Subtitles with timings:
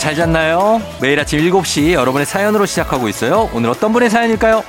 [0.00, 0.80] 잘 잤나요?
[1.02, 3.50] 매일 아침 7시 여러분의 사연으로 시작하고 있어요.
[3.52, 4.62] 오늘 어떤 분의 사연일까요?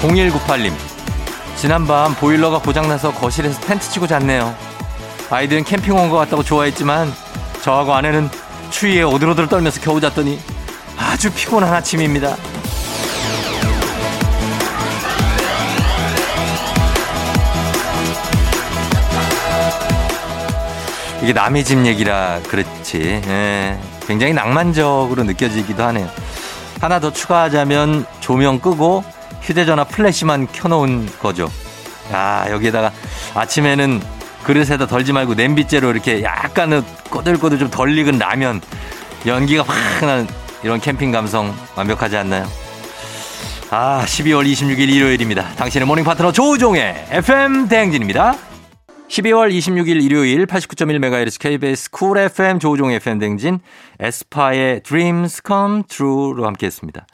[0.00, 0.72] 0198님.
[1.56, 4.54] 지난밤 보일러가 고장나서 거실에서 텐트 치고 잤네요.
[5.30, 7.12] 아이들은 캠핑 온 것 같다고 좋아했지만
[7.62, 8.28] 저하고 아내는
[8.70, 10.38] 추위에 오들오들 떨면서 겨우 잤더니
[11.16, 12.36] 아주 피곤한 아침입니다.
[21.22, 23.22] 이게 남의 집 얘기라 그렇지.
[23.26, 26.06] 예, 굉장히 낭만적으로 느껴지기도 하네요.
[26.82, 29.02] 하나 더 추가하자면 조명 끄고
[29.40, 31.50] 휴대전화 플래시만 켜놓은 거죠.
[32.12, 32.92] 아, 여기에다가
[33.34, 34.02] 아침에는
[34.44, 38.60] 그릇에다 덜지 말고 냄비째로 이렇게 약간은 꼬들꼬들 좀 덜 익은 라면
[39.24, 40.28] 연기가 확 나는
[40.62, 42.46] 이런 캠핑 감성 완벽하지 않나요?
[43.70, 45.54] 아, 12월 26일 일요일입니다.
[45.56, 48.36] 당신의 모닝 파트너 조우종의 FM 대행진입니다.
[49.08, 53.60] 12월 26일 일요일 89.1MHz KBS 쿨 FM 조우종의 FM 대행진
[54.00, 57.06] 에스파의 Dreams Come True로 함께 했습니다.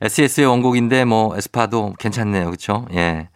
[0.00, 2.46] SES의 원곡인데 뭐 에스파도 괜찮네요.
[2.46, 2.86] 그렇죠?
[2.94, 3.28] 예.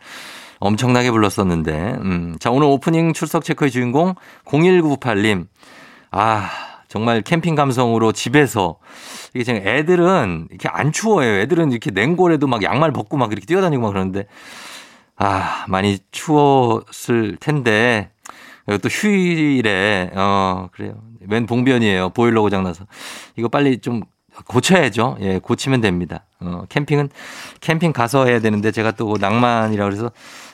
[0.61, 1.73] 엄청나게 불렀었는데.
[2.03, 2.37] 음.
[2.39, 5.49] 자, 오늘 오프닝 출석 체크의 주인공 0198님.
[6.12, 6.49] 아,
[6.89, 8.77] 정말 캠핑 감성으로 집에서
[9.34, 11.41] 이게 지금 애들은 이렇게 안 추워요.
[11.41, 14.27] 애들은 이렇게 냉골에도 막 양말 벗고 막 이렇게 뛰어다니고 막 그러는데
[15.16, 18.10] 아, 많이 추웠을 텐데
[18.66, 20.94] 또 휴일에 어, 그래요.
[21.28, 22.10] 웬 봉변이에요.
[22.10, 22.84] 보일러 고장 나서.
[23.37, 24.03] 이거 빨리 좀
[24.47, 25.19] 고쳐야죠.
[25.21, 26.25] 예, 고치면 됩니다.
[26.41, 27.10] 어, 캠핑은
[27.60, 30.10] 캠핑 가서 해야 되는데 제가 또 낭만이라 그래서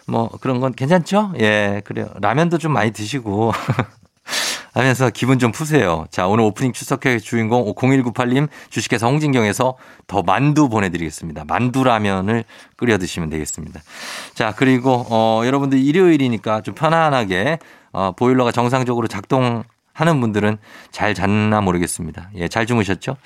[0.07, 1.33] 뭐 그런 건 괜찮죠?
[1.41, 2.09] 예, 그래요.
[2.21, 3.53] 라면도 좀 많이 드시고
[4.79, 6.07] 하면서 기분 좀 푸세요.
[6.11, 11.45] 자, 오늘 오프닝 출석회 주인공 0198님 주식회사 홍진경에서 더 만두 보내드리겠습니다.
[11.47, 12.45] 만두라면을
[12.77, 13.81] 끓여 드시면 되겠습니다.
[14.35, 17.59] 자, 그리고, 어, 여러분들 일요일이니까 좀 편안하게,
[17.91, 20.59] 어, 보일러가 정상적으로 작동 하는 분들은
[20.93, 22.31] 잘 잤나 모르겠습니다.
[22.37, 23.17] 예, 잘 주무셨죠?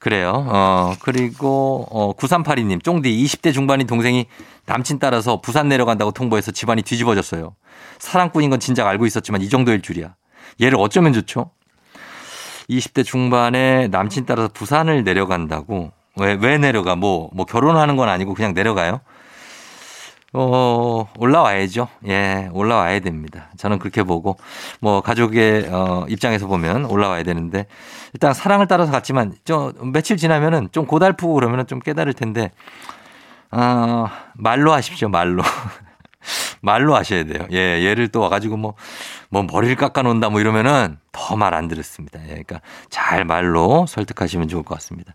[0.00, 0.44] 그래요.
[0.48, 4.26] 어, 그리고, 어, 9382님, 쫑디 20대 중반인 동생이
[4.66, 7.54] 남친 따라서 부산 내려간다고 통보해서 집안이 뒤집어졌어요.
[7.98, 10.14] 사랑꾼인 건 진작 알고 있었지만 이 정도일 줄이야.
[10.60, 11.50] 얘를 어쩌면 좋죠?
[12.68, 15.92] 20대 중반에 남친 따라서 부산을 내려간다고.
[16.16, 16.96] 왜, 왜 내려가?
[16.96, 19.00] 뭐, 뭐 결혼하는 건 아니고 그냥 내려가요?
[20.32, 21.88] 어, 올라와야죠.
[22.06, 23.48] 예, 올라와야 됩니다.
[23.56, 24.36] 저는 그렇게 보고,
[24.80, 27.66] 뭐, 가족의, 어, 입장에서 보면 올라와야 되는데,
[28.12, 32.52] 일단 사랑을 따라서 갔지만, 좀, 며칠 지나면은 좀 고달프고 그러면은 좀 깨달을 텐데,
[33.50, 35.42] 어, 말로 하십시오, 말로.
[36.60, 37.46] 말로 하셔야 돼요.
[37.52, 38.74] 예, 얘를 또 와가지고 뭐,
[39.28, 42.20] 뭐 머리를 깎아놓는다 뭐 이러면은 더 말 안 들었습니다.
[42.24, 45.14] 예, 그러니까 잘 말로 설득하시면 좋을 것 같습니다.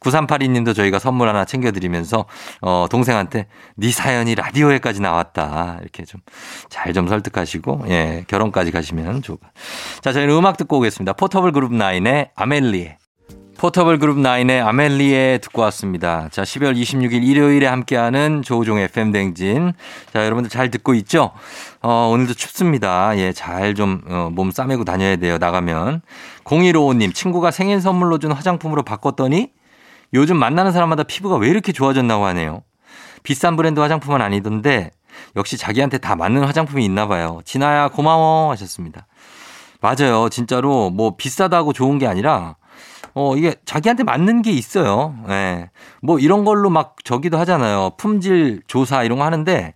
[0.00, 2.24] 9382 님도 저희가 선물 하나 챙겨드리면서
[2.60, 3.46] 어, 동생한테
[3.76, 5.78] 네 사연이 라디오에까지 나왔다.
[5.82, 6.20] 이렇게 좀
[6.70, 9.64] 잘좀 좀 설득하시고 예, 결혼까지 가시면 좋을 것 같아요.
[10.00, 11.12] 자, 저희는 음악 듣고 오겠습니다.
[11.14, 12.96] 포터블 그룹 9의 아멜리에.
[13.64, 16.28] 포터블 그룹 9의 아멜리에 듣고 왔습니다.
[16.30, 19.72] 자, 12월 26일 일요일에 함께하는 조우종의 FM댕진.
[20.12, 21.30] 자, 여러분들 잘 듣고 있죠?
[21.80, 23.16] 어, 오늘도 춥습니다.
[23.16, 26.02] 예, 잘 좀, 어, 몸 싸매고 다녀야 돼요, 나가면.
[26.44, 29.50] 0155님, 친구가 생일 선물로 준 화장품으로 바꿨더니
[30.12, 32.64] 요즘 만나는 사람마다 피부가 왜 이렇게 좋아졌나고 하네요.
[33.22, 34.90] 비싼 브랜드 화장품은 아니던데
[35.36, 37.40] 역시 자기한테 다 맞는 화장품이 있나 봐요.
[37.46, 39.06] 진아야, 고마워 하셨습니다.
[39.80, 40.28] 맞아요.
[40.28, 42.56] 진짜로 뭐 비싸다고 좋은 게 아니라
[43.14, 45.14] 어, 이게 자기한테 맞는 게 있어요.
[45.24, 45.28] 예.
[45.28, 45.70] 네.
[46.02, 47.92] 뭐 이런 걸로 막 저기도 하잖아요.
[47.96, 49.74] 품질 조사 이런 거 하는데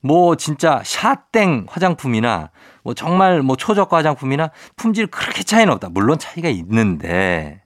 [0.00, 2.50] 뭐 진짜 샤땡 화장품이나
[2.82, 5.88] 뭐 정말 뭐 초저가 화장품이나 품질 그렇게 차이는 없다.
[5.90, 7.62] 물론 차이가 있는데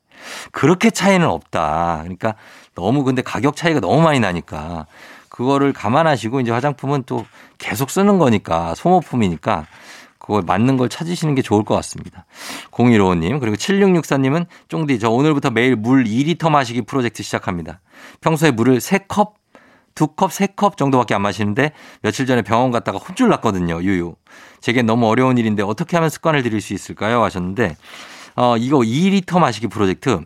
[0.53, 2.00] 그렇게 차이는 없다.
[2.03, 2.35] 그러니까
[2.75, 4.87] 너무 근데 가격 차이가 너무 많이 나니까
[5.31, 7.25] 그거를 감안하시고 이제 화장품은 또
[7.59, 9.67] 계속 쓰는 거니까 소모품이니까
[10.29, 12.27] 그걸 맞는 걸 찾으시는 게 좋을 것 같습니다.
[12.71, 17.81] 0155님, 그리고 7664님은 쫑디, 저 오늘부터 매일 물 2리터 마시기 프로젝트 시작합니다.
[18.21, 19.33] 평소에 물을 3컵,
[19.95, 21.73] 2컵, 3컵 정도밖에 안 마시는데
[22.03, 24.17] 며칠 전에 병원 갔다가 혼쭐 났거든요, 유유.
[24.61, 27.25] 제게 너무 어려운 일인데 어떻게 하면 습관을 들일 수 있을까요?
[27.25, 27.79] 하셨는데,
[28.37, 30.21] 어, 이거 2리터 마시기 프로젝트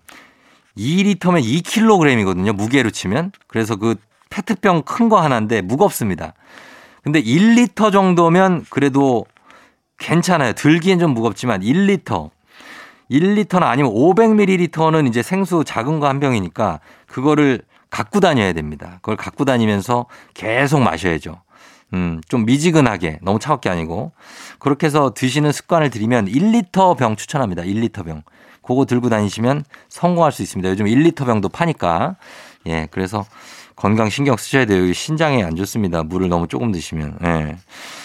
[0.76, 3.30] 2리터면 2kg이거든요, 무게로 치면.
[3.46, 3.94] 그래서 그
[4.30, 6.34] 페트병 큰 거 하나인데 무겁습니다.
[7.04, 9.26] 근데 1리터 정도면 그래도
[10.06, 10.52] 괜찮아요.
[10.52, 12.30] 들기엔 좀 무겁지만 1리터.
[13.10, 17.60] 1리터나 아니면 500ml는 이제 생수 작은 거 한 병이니까 그거를
[17.90, 18.98] 갖고 다녀야 됩니다.
[19.02, 21.42] 그걸 갖고 다니면서 계속 마셔야죠.
[21.94, 24.12] 음, 좀 미지근하게 너무 차갑게 아니고
[24.58, 27.62] 그렇게 해서 드시는 습관을 들이면 1리터 병 추천합니다.
[27.62, 28.22] 1리터 병.
[28.62, 30.70] 그거 들고 다니시면 성공할 수 있습니다.
[30.70, 32.16] 요즘 1리터 병도 파니까.
[32.66, 33.26] 예, 그래서
[33.76, 34.92] 건강 신경 쓰셔야 돼요.
[34.92, 36.02] 신장에 안 좋습니다.
[36.02, 37.18] 물을 너무 조금 드시면.
[37.24, 37.56] 예.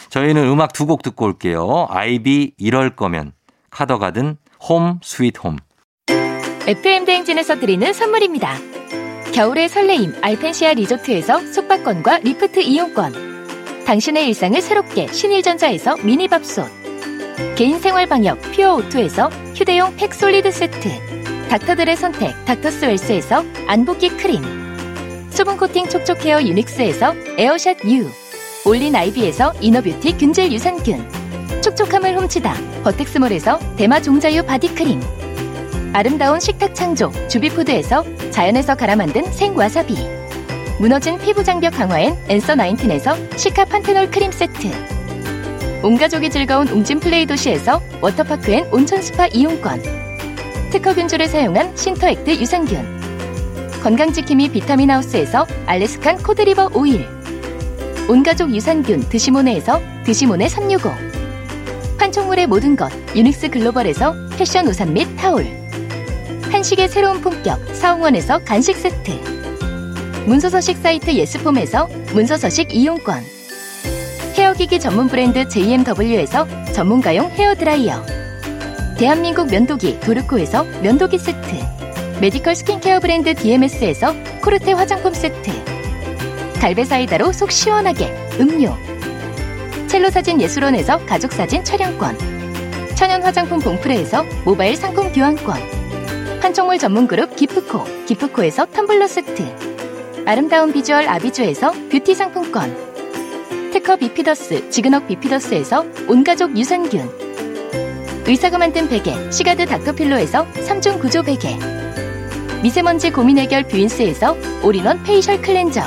[0.10, 1.88] 저희는 음악 두 곡 듣고 올게요.
[1.90, 3.34] 아이비 이럴 거면
[3.70, 4.38] 카더가든
[4.70, 5.58] Home Sweet Home.
[6.68, 8.56] FM 대행진에서 드리는 선물입니다.
[9.34, 13.84] 겨울의 설레임 알펜시아 리조트에서 숙박권과 리프트 이용권.
[13.86, 16.68] 당신의 일상을 새롭게 신일전자에서 미니밥솥.
[17.56, 20.90] 개인생활 방역 퓨어 오투에서 휴대용 팩솔리드 세트.
[21.50, 24.67] 닥터들의 선택 닥터스웰스에서 안붓기 크림.
[25.38, 28.10] 수분 코팅 촉촉 헤어 유닉스에서 에어샷 U.
[28.66, 31.62] 올린 아이비에서 이너뷰티 균질 유산균.
[31.62, 35.00] 촉촉함을 훔치다 버텍스몰에서 대마 종자유 바디 크림.
[35.94, 39.96] 아름다운 식탁 창조 주비푸드에서 자연에서 갈아 만든 생와사비
[40.80, 44.72] 무너진 피부 장벽 강화엔 엔서 나인틴에서 시카 판테놀 크림 세트
[45.84, 49.84] 온 가족이 즐거운 웅진 플레이 도시에서 워터파크 and 온천 스파 이용권
[50.72, 52.97] 특허 균주를 사용한 신터액트 유산균
[53.84, 57.08] 건강지킴이 비타민하우스에서 알래스칸 코드리버 오일.
[58.10, 60.92] 온가족 유산균 드시모네에서 드시모네 365
[61.98, 65.46] 판촉물의 모든 것 유닉스 글로벌에서 패션 우산 및 타올.
[66.52, 69.12] 한식의 새로운 품격 사홍원에서 간식 세트.
[70.26, 73.24] 문서서식 사이트 예스폼에서 문서서식 이용권.
[74.36, 78.06] 헤어기기 전문 브랜드 JMW에서 전문가용 헤어드라이어.
[78.98, 81.77] 대한민국 면도기 도르코에서 면도기 세트
[82.22, 85.52] 메디컬 스킨케어 브랜드 DMS에서 코르테 화장품 세트
[86.60, 88.76] 갈배사이다로 속 시원하게 음료
[89.88, 92.18] 첼로 사진 예술원에서 가족사진 촬영권
[92.96, 95.78] 천연 화장품 봉프레에서 모바일 상품 교환권
[96.40, 100.24] 한총물 전문 그룹 기프코, 기프코에서 텀블러 세트.
[100.26, 102.74] 아름다운 비주얼 아비주에서 뷰티 상품권.
[103.74, 107.10] 특허 비피더스, 지그넉 비피더스에서 온가족 유산균.
[108.28, 111.58] 의사가 만든 베개, 시가드 닥터필로에서 3중 구조 베개.
[112.64, 115.82] 미세먼지 고민 해결 뷰인스에서 all-in-one facial cleanser.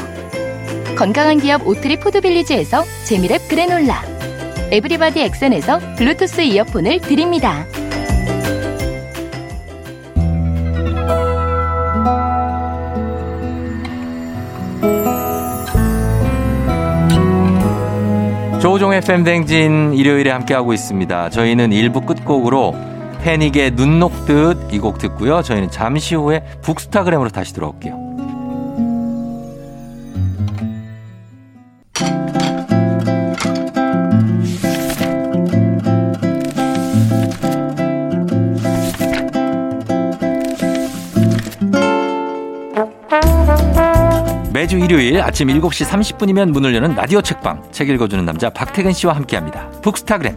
[0.97, 4.03] 건강한 기업 오트리 푸드빌리지에서 재미랩 그래놀라.
[4.71, 7.67] 에브리바디 엑센에서 블루투스 이어폰을 드립니다.
[18.61, 21.31] 조종의 FM 댕진 일요일에 함께하고 있습니다.
[21.31, 22.90] 저희는 1부 끝곡으로
[23.23, 25.43] 패닉의 눈 녹듯 이 곡 듣고요.
[25.43, 28.09] 저희는 잠시 후에 북스타그램으로 다시 돌아올게요.
[44.53, 49.71] 매주 일요일 아침 7시 30분이면 문을 여는 라디오 책방 책 읽어주는 남자 박태근 씨와 함께합니다.
[49.83, 50.37] 북스타그램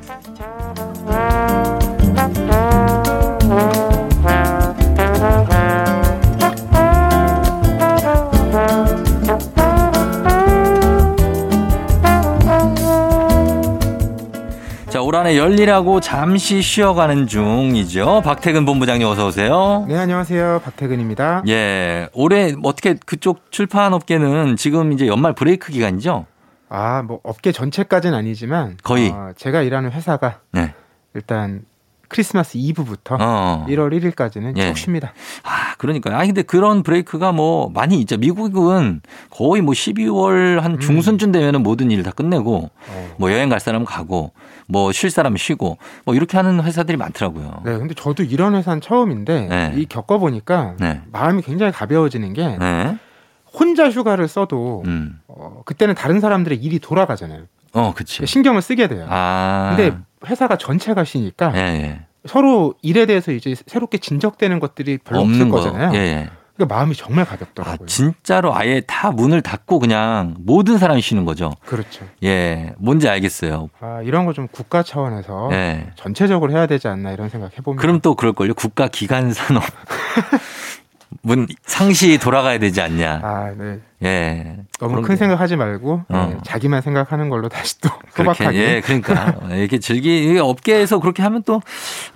[15.23, 18.21] 올 한해 열일하고 잠시 쉬어가는 중이죠.
[18.25, 19.85] 박태근 본부장님 어서 오세요.
[19.87, 20.61] 네, 안녕하세요.
[20.65, 21.43] 박태근입니다.
[21.47, 22.09] 예.
[22.13, 26.25] 올해 어떻게 그쪽 출판 업계는 지금 이제 연말 브레이크 기간이죠?
[26.67, 30.73] 아, 뭐 업계 전체까지는 아니지만 거의 어, 제가 일하는 회사가 네.
[31.13, 31.61] 일단
[32.13, 33.65] 크리스마스 이브부터 어.
[33.67, 34.67] 1월 1일까지는 예.
[34.67, 35.13] 쭉 쉽니다.
[35.43, 36.15] 아, 그러니까요.
[36.15, 38.17] 아, 근데 그런 브레이크가 뭐 많이 있죠.
[38.17, 39.01] 미국은
[39.31, 40.79] 거의 뭐 12월 한 음.
[40.79, 43.15] 중순쯤 되면은 모든 일 다 끝내고 어.
[43.17, 44.31] 뭐 여행 갈 사람은 가고
[44.67, 47.61] 뭐 쉴 사람은 쉬고 뭐 이렇게 하는 회사들이 많더라고요.
[47.65, 49.73] 네, 근데 저도 이런 회사는 처음인데 네.
[49.75, 51.01] 이 겪어보니까 네.
[51.11, 52.97] 마음이 굉장히 가벼워지는 게 네.
[53.53, 55.19] 혼자 휴가를 써도 음.
[55.27, 57.43] 어, 그때는 다른 사람들의 일이 돌아가잖아요.
[57.73, 58.25] 어, 그치.
[58.25, 59.05] 신경을 쓰게 돼요.
[59.09, 59.73] 아.
[59.75, 61.99] 근데 회사가 전체가 쉬니까 예, 예.
[62.25, 65.57] 서로 일에 대해서 이제 새롭게 진척되는 것들이 별로 없을 거.
[65.57, 65.91] 거잖아요.
[65.93, 66.29] 예, 예.
[66.55, 67.77] 그러니까 마음이 정말 가볍더라고요.
[67.81, 71.51] 아, 진짜로 아예 다 문을 닫고 그냥 모든 사람이 쉬는 거죠.
[71.65, 72.05] 그렇죠.
[72.23, 73.69] 예, 뭔지 알겠어요.
[73.79, 75.89] 아, 이런 거 좀 국가 차원에서 예.
[75.95, 77.81] 전체적으로 해야 되지 않나 이런 생각 해봅니다.
[77.81, 78.53] 그럼 또 그럴걸요.
[78.53, 79.63] 국가 기관 산업.
[81.21, 83.19] 문 상시 돌아가야 되지 않냐.
[83.23, 83.79] 아, 네.
[84.03, 84.57] 예.
[84.79, 86.27] 너무 큰 생각하지 말고 어.
[86.33, 88.57] 네, 자기만 생각하는 걸로 다시 또 소박하게.
[88.57, 91.61] 예, 그러니까 이렇게 즐기 업계에서 그렇게 하면 또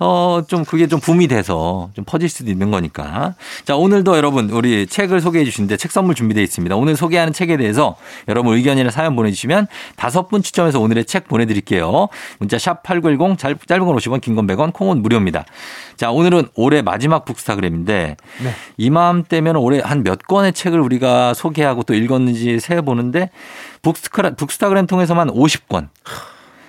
[0.00, 3.34] 어 좀 그게 좀 붐이 돼서 좀 퍼질 수도 있는 거니까.
[3.64, 6.76] 자, 오늘도 여러분 우리 책을 소개해 주시는데 책 선물 준비되어 있습니다.
[6.76, 7.96] 오늘 소개하는 책에 대해서
[8.28, 9.66] 여러분 의견이나 사연 보내 주시면
[9.96, 12.08] 다섯 분 추첨해서 오늘의 책 보내 드릴게요.
[12.38, 15.44] 문자 샵8910 짧은 건 50원, 긴 건 100원, 콩은 무료입니다.
[15.96, 18.50] 자, 오늘은 올해 마지막 북스타그램인데 네.
[18.76, 23.30] 이맘때면 올해 한 몇 권의 책을 우리가 소개하고 또 읽었는지 세 보는데
[23.82, 25.88] 북스크라, 북스타그램 통해서만 50권.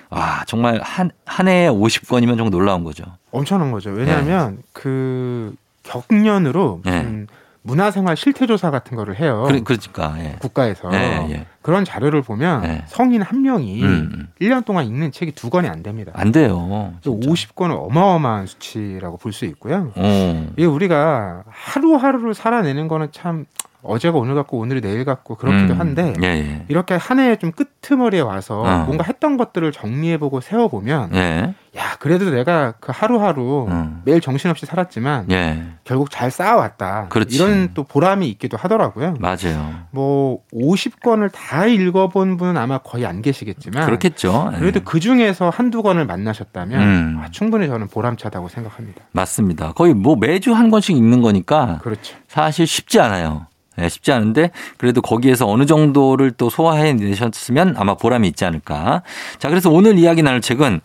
[0.09, 3.03] 와, 정말 한, 한 해에 50건이면 정말 놀라운 거죠.
[3.31, 3.91] 엄청난 거죠.
[3.91, 4.61] 왜냐하면 네.
[4.73, 7.25] 그 격년으로 네.
[7.61, 9.43] 문화생활 실태조사 같은 거를 해요.
[9.47, 10.35] 그러, 그러니까 예.
[10.39, 11.45] 국가에서 예, 예.
[11.61, 12.83] 그런 자료를 보면 예.
[12.87, 14.27] 성인 한 명이 음.
[14.41, 14.63] 1년 음.
[14.63, 16.11] 동안 읽는 책이 두 권이 안 됩니다.
[16.15, 16.93] 안 돼요.
[17.03, 17.29] 진짜.
[17.29, 19.91] 50권은 어마어마한 수치라고 볼 수 있고요.
[19.95, 20.47] 어.
[20.55, 23.45] 이게 우리가 하루하루를 살아내는 거는 참
[23.81, 25.79] 어제가 오늘 같고 오늘이 내일 같고 그렇기도 음.
[25.79, 26.65] 한데 예, 예.
[26.67, 28.83] 이렇게 한 해의 좀 끄트머리에 와서 어.
[28.85, 31.53] 뭔가 했던 것들을 정리해보고 세워보면 예.
[31.77, 34.01] 야 그래도 내가 그 하루하루 음.
[34.03, 35.63] 매일 정신없이 살았지만 예.
[35.85, 37.35] 결국 잘 쌓아왔다 그렇지.
[37.35, 39.15] 이런 또 보람이 있기도 하더라고요.
[39.19, 39.73] 맞아요.
[39.91, 44.51] 뭐 50권을 다 읽어본 분은 아마 거의 안 계시겠지만 그렇겠죠.
[44.55, 44.59] 예.
[44.59, 47.21] 그래도 그 중에서 한두 권을 만나셨다면 음.
[47.21, 49.03] 아, 충분히 저는 보람차다고 생각합니다.
[49.13, 49.71] 맞습니다.
[49.71, 52.17] 거의 뭐 매주 한 권씩 읽는 거니까 그렇죠.
[52.27, 53.47] 사실 쉽지 않아요.
[53.79, 59.03] 네, 쉽지 않은데 그래도 거기에서 어느 정도를 또 소화해 내셨으면 아마 보람이 있지 않을까.
[59.37, 60.81] 자, 그래서 오늘 이야기 나눌 책은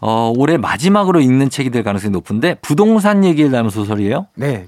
[0.00, 4.26] 어, 올해 마지막으로 읽는 책이 될 가능성이 높은데 부동산 얘기를 나눈 소설이에요?
[4.34, 4.66] 네.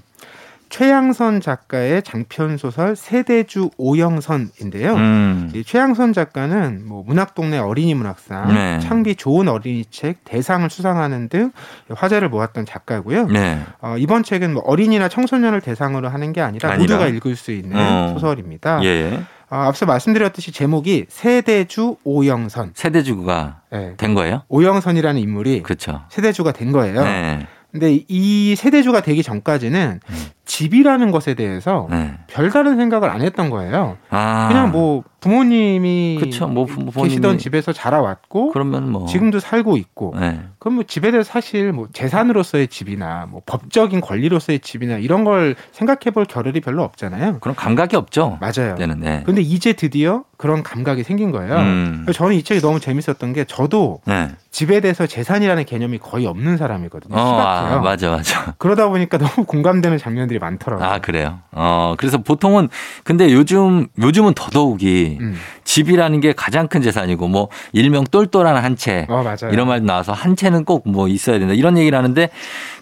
[0.69, 4.93] 최양선 작가의 장편 소설 세대주 오영선인데요.
[4.95, 5.51] 음.
[5.53, 8.79] 이 최양선 작가는 뭐 문학동네 어린이 문학상, 네.
[8.79, 11.51] 창비 좋은 어린이 책 대상을 수상하는 등
[11.89, 13.27] 화제를 모았던 작가고요.
[13.27, 13.61] 네.
[13.81, 16.95] 어, 이번 책은 뭐 어린이나 청소년을 대상으로 하는 게 아니라, 아니라?
[16.97, 18.13] 모두가 읽을 수 있는 어.
[18.13, 18.83] 소설입니다.
[18.83, 19.21] 예.
[19.49, 22.71] 어, 앞서 말씀드렸듯이 제목이 세대주 오영선.
[22.73, 23.93] 세대주가 네.
[23.97, 24.41] 된 거예요?
[24.49, 26.01] 오영선이라는 인물이 그렇죠.
[26.09, 27.03] 세대주가 된 거예요.
[27.03, 27.47] 네.
[27.71, 30.25] 근데 이 세대주가 되기 전까지는 음.
[30.45, 32.13] 집이라는 것에 대해서 네.
[32.27, 33.97] 별다른 생각을 안 했던 거예요.
[34.09, 34.47] 아.
[34.47, 37.01] 그냥 뭐 부모님이 그쵸, 뭐 부모님이...
[37.01, 40.39] 계시던 집에서 자라왔고 그러면 뭐 지금도 살고 있고 네.
[40.59, 46.11] 그럼 뭐 집에 대해서 사실 뭐 재산으로서의 집이나 뭐 법적인 권리로서의 집이나 이런 걸 생각해
[46.13, 47.39] 볼 겨를이 별로 없잖아요.
[47.39, 48.37] 그런 감각이 없죠.
[48.39, 48.75] 맞아요.
[48.75, 48.85] 네.
[48.85, 49.23] 네.
[49.25, 51.55] 근데 이제 드디어 그런 감각이 생긴 거예요.
[51.55, 52.05] 음.
[52.13, 54.29] 저는 이 책이 너무 재밌었던 게 저도 네.
[54.51, 57.15] 집에 대해서 재산이라는 개념이 거의 없는 사람이거든요.
[57.15, 58.53] 어, 아, 맞아, 맞아.
[58.57, 60.87] 그러다 보니까 너무 공감되는 장면들이 많더라고요.
[60.87, 61.39] 아, 그래요?
[61.51, 62.69] 어, 그래서 보통은
[63.03, 65.35] 근데 요즘, 요즘은 더더욱이 음.
[65.63, 69.05] 집이라는 게 가장 큰 재산이고 뭐 일명 똘똘한 한 채.
[69.09, 69.51] 어, 맞아요.
[69.53, 71.53] 이런 말 나와서 한 채는 꼭 뭐 있어야 된다.
[71.53, 72.29] 이런 얘기를 하는데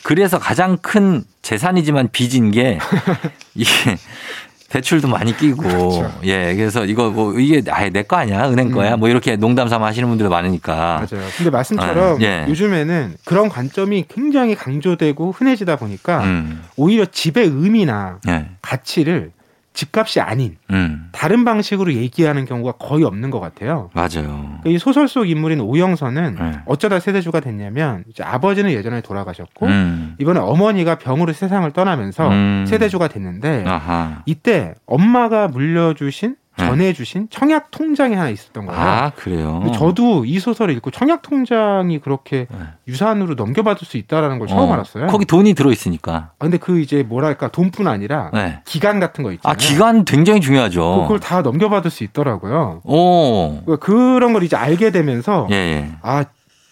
[0.03, 2.77] 그래서 가장 큰 재산이지만 빚인 게
[3.55, 3.69] 이게
[4.73, 6.11] 대출도 많이 끼고 그렇죠.
[6.23, 8.99] 예 그래서 이거 뭐 이게 아예 내 거 아니야 은행 거야 음.
[8.99, 11.23] 뭐 이렇게 농담 삼아 하시는 분들도 많으니까 맞아요.
[11.37, 12.45] 근데 말씀처럼 아, 예.
[12.49, 16.63] 요즘에는 그런 관점이 굉장히 강조되고 흔해지다 보니까 음.
[16.75, 18.47] 오히려 집의 의미나 예.
[18.63, 19.29] 가치를
[19.73, 21.09] 집값이 아닌 음.
[21.11, 23.89] 다른 방식으로 얘기하는 경우가 거의 없는 것 같아요.
[23.93, 24.59] 맞아요.
[24.65, 26.51] 이 소설 속 인물인 오영선은 네.
[26.65, 30.15] 어쩌다 세대주가 됐냐면 이제 아버지는 예전에 돌아가셨고 음.
[30.19, 32.65] 이번에 어머니가 병으로 세상을 떠나면서 음.
[32.67, 34.21] 세대주가 됐는데 아하.
[34.25, 36.42] 이때 엄마가 물려주신 네.
[36.57, 38.79] 전해주신 청약 통장이 하나 있었던 거예요.
[38.79, 39.63] 아 그래요.
[39.75, 42.57] 저도 이 소설을 읽고 청약 통장이 그렇게 네.
[42.87, 45.07] 유산으로 넘겨받을 수 있다라는 걸 처음 어, 알았어요.
[45.07, 46.13] 거기 돈이 들어 있으니까.
[46.13, 48.59] 아, 근데 그 이제 뭐랄까 돈뿐 아니라 네.
[48.65, 49.53] 기간 같은 거 있잖아요.
[49.53, 51.01] 아 기간 굉장히 중요하죠.
[51.03, 52.81] 그걸 다 넘겨받을 수 있더라고요.
[52.83, 53.61] 오.
[53.65, 55.91] 그러니까 그런 걸 이제 알게 되면서 예, 예.
[56.01, 56.25] 아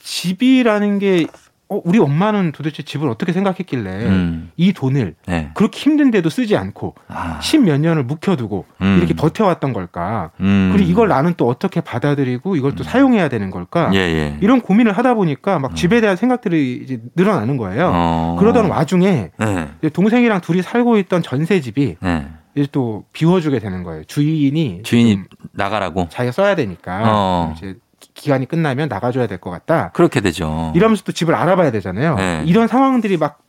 [0.04, 1.28] 집이라는 게
[1.72, 4.51] 어, 우리 엄마는 도대체 집을 어떻게 생각했길래 음.
[4.58, 5.51] 이 돈을 네.
[5.54, 7.40] 그렇게 힘든데도 쓰지 않고 아.
[7.42, 8.98] 십몇 년을 묵혀두고 음.
[8.98, 10.32] 이렇게 버텨왔던 걸까?
[10.42, 10.72] 음.
[10.74, 12.86] 그리고 이걸 나는 또 어떻게 받아들이고 이걸 또 음.
[12.86, 13.90] 사용해야 되는 걸까?
[13.94, 14.38] 예, 예.
[14.42, 15.75] 이런 고민을 하다 보니까 막 음.
[15.75, 17.90] 집에 대한 생각들이 이제 늘어나는 거예요.
[17.94, 18.36] 어.
[18.38, 19.90] 그러던 와중에 네.
[19.94, 22.28] 동생이랑 둘이 살고 있던 전세 집이 네.
[22.54, 24.04] 이제 또 비워주게 되는 거예요.
[24.04, 25.22] 주인이 주인이
[25.54, 27.54] 나가라고 자기가 써야 되니까 어.
[27.56, 27.78] 이제
[28.22, 29.90] 기간이 끝나면 나가줘야 될 것 같다.
[29.94, 30.72] 그렇게 되죠.
[30.75, 32.16] 이러면서 또 집을 알아봐야 되잖아요.
[32.16, 32.44] 네.
[32.46, 33.40] 이런 상황들이 막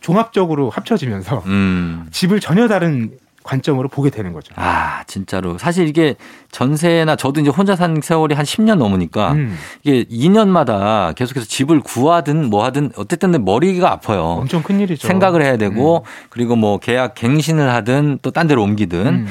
[0.00, 2.06] 종합적으로 합쳐지면서 음.
[2.10, 3.12] 집을 전혀 다른
[3.44, 4.52] 관점으로 보게 되는 거죠.
[4.56, 5.56] 아, 진짜로.
[5.56, 6.16] 사실 이게
[6.50, 9.56] 전세나 저도 이제 혼자 산 세월이 한 10년 넘으니까 음.
[9.84, 14.22] 이게 2년마다 계속해서 집을 구하든 뭐 하든 어쨌든 머리가 아파요.
[14.40, 15.06] 엄청 큰 일이죠.
[15.06, 16.26] 생각을 해야 되고 음.
[16.30, 19.26] 그리고 뭐 계약 갱신을 하든 또 딴 데로 옮기든 음.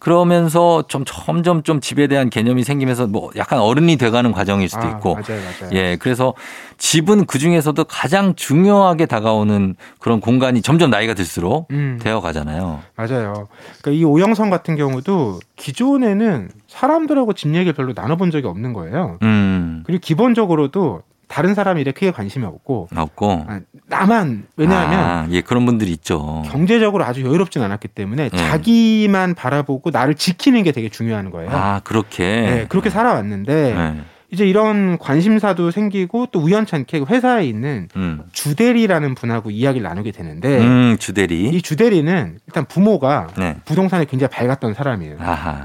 [0.00, 4.90] 그러면서 좀 점점 좀 집에 대한 개념이 생기면서 뭐 약간 어른이 돼가는 과정일 수도 아,
[4.90, 5.14] 있고.
[5.14, 5.70] 맞아요, 맞아요.
[5.74, 6.32] 예, 그래서
[6.78, 11.98] 집은 그 중에서도 가장 중요하게 다가오는 그런 공간이 점점 나이가 들수록 음.
[12.02, 12.80] 되어 가잖아요.
[12.96, 13.48] 맞아요.
[13.82, 19.18] 그러니까 이 오영선 같은 경우도 기존에는 사람들하고 집 얘기를 별로 나눠본 적이 없는 거예요.
[19.22, 19.82] 음.
[19.86, 25.64] 그리고 기본적으로도 다른 사람이 이렇게 크게 관심이 없고 없고 아, 나만 왜냐하면 아, 예 그런
[25.64, 26.42] 분들이 있죠.
[26.46, 28.36] 경제적으로 아주 여유롭진 않았기 때문에 예.
[28.36, 31.50] 자기만 바라보고 나를 지키는 게 되게 중요한 거예요.
[31.52, 34.00] 아 그렇게 네, 그렇게 살아왔는데 예.
[34.32, 38.22] 이제 이런 관심사도 생기고 또 우연찮게 회사에 있는 음.
[38.32, 43.56] 주대리라는 분하고 이야기를 나누게 되는데 음, 주대리 이 주대리는 일단 부모가 네.
[43.64, 45.16] 부동산에 굉장히 밝았던 사람이에요.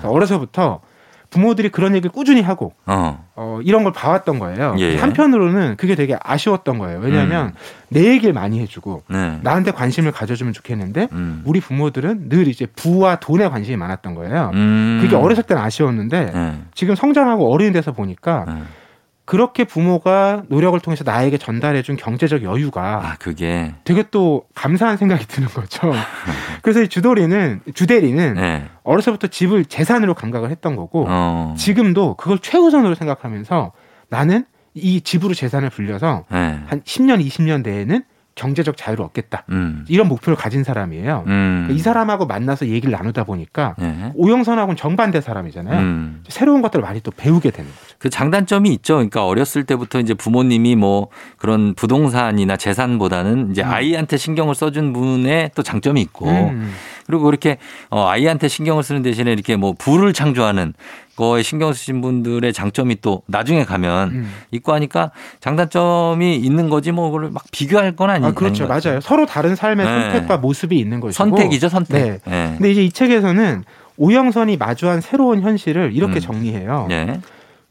[0.04, 0.82] 어려서부터
[1.36, 3.26] 부모들이 그런 얘기를 꾸준히 하고 어.
[3.36, 4.76] 어 이런 걸 봐왔던 거예요.
[4.80, 4.96] 예.
[4.96, 7.00] 한편으로는 그게 되게 아쉬웠던 거예요.
[7.00, 7.52] 왜냐하면 음.
[7.90, 9.40] 내 얘기를 많이 해주고 네.
[9.42, 11.42] 나한테 관심을 가져주면 좋겠는데 음.
[11.46, 14.52] 우리 부모들은 늘 이제 부와 돈에 관심이 많았던 거예요.
[14.54, 15.00] 음.
[15.02, 16.54] 그게 어렸을 때는 아쉬웠는데 네.
[16.74, 18.54] 지금 성장하고 어른이 돼서 보니까 네.
[19.26, 25.48] 그렇게 부모가 노력을 통해서 나에게 전달해준 경제적 여유가 아, 그게 되게 또 감사한 생각이 드는
[25.50, 25.92] 거죠.
[26.62, 28.70] 그래서 이 주도리는 주대리는 네.
[28.84, 31.56] 어려서부터 집을 재산으로 감각을 했던 거고 어.
[31.58, 33.72] 지금도 그걸 최우선으로 생각하면서
[34.10, 36.60] 나는 이 집으로 재산을 불려서 네.
[36.68, 38.04] 한 10년, 20년 내에는
[38.36, 39.46] 경제적 자유를 얻겠다.
[39.50, 39.86] 음.
[39.88, 41.24] 이런 목표를 가진 사람이에요.
[41.28, 41.70] 음.
[41.72, 44.12] 이 사람하고 만나서 얘기를 나누다 보니까 네.
[44.14, 45.80] 오영선하고는 정반대 사람이잖아요.
[45.80, 46.24] 음.
[46.28, 47.96] 새로운 것들을 많이 또 배우게 되는 거죠.
[47.98, 48.96] 그 장단점이 있죠.
[48.96, 53.72] 그러니까 어렸을 때부터 이제 부모님이 뭐 그런 부동산이나 재산보다는 이제 음.
[53.72, 56.74] 아이한테 신경을 써준 분의 또 장점이 있고 음.
[57.06, 57.58] 그리고 그렇게
[57.90, 60.74] 어 아이한테 신경을 쓰는 대신에 이렇게 뭐 부를 창조하는
[61.16, 64.34] 거에 신경 쓰신 분들의 장점이 또 나중에 가면 음.
[64.52, 68.68] 있고 하니까 장단점이 있는 거지 뭐 그걸 막 비교할 건 아니, 아, 그렇죠.
[68.68, 69.00] 맞아요.
[69.02, 70.02] 서로 다른 삶의 네.
[70.12, 71.14] 선택과 모습이 있는 거죠.
[71.14, 71.94] 선택이죠, 선택.
[71.94, 72.20] 네.
[72.26, 72.54] 네.
[72.58, 73.64] 근데 이제 이 책에서는
[73.98, 76.20] 오영선이 마주한 새로운 현실을 이렇게 음.
[76.20, 76.88] 정리해요.
[76.90, 77.22] 네.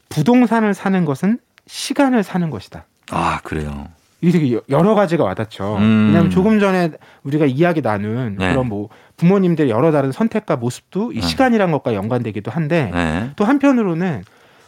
[0.09, 2.85] 부동산을 사는 것은 시간을 사는 것이다.
[3.11, 3.87] 아, 그래요.
[4.21, 5.75] 이게 되게 여러 가지가 와닿죠.
[5.77, 6.07] 음.
[6.07, 6.91] 왜냐하면 조금 전에
[7.23, 8.49] 우리가 이야기 나눈 네.
[8.49, 11.21] 그런 뭐 부모님들 여러 다른 선택과 모습도 이 네.
[11.21, 13.31] 시간이란 것과 연관되기도 한데 네.
[13.35, 14.23] 또 한편으로는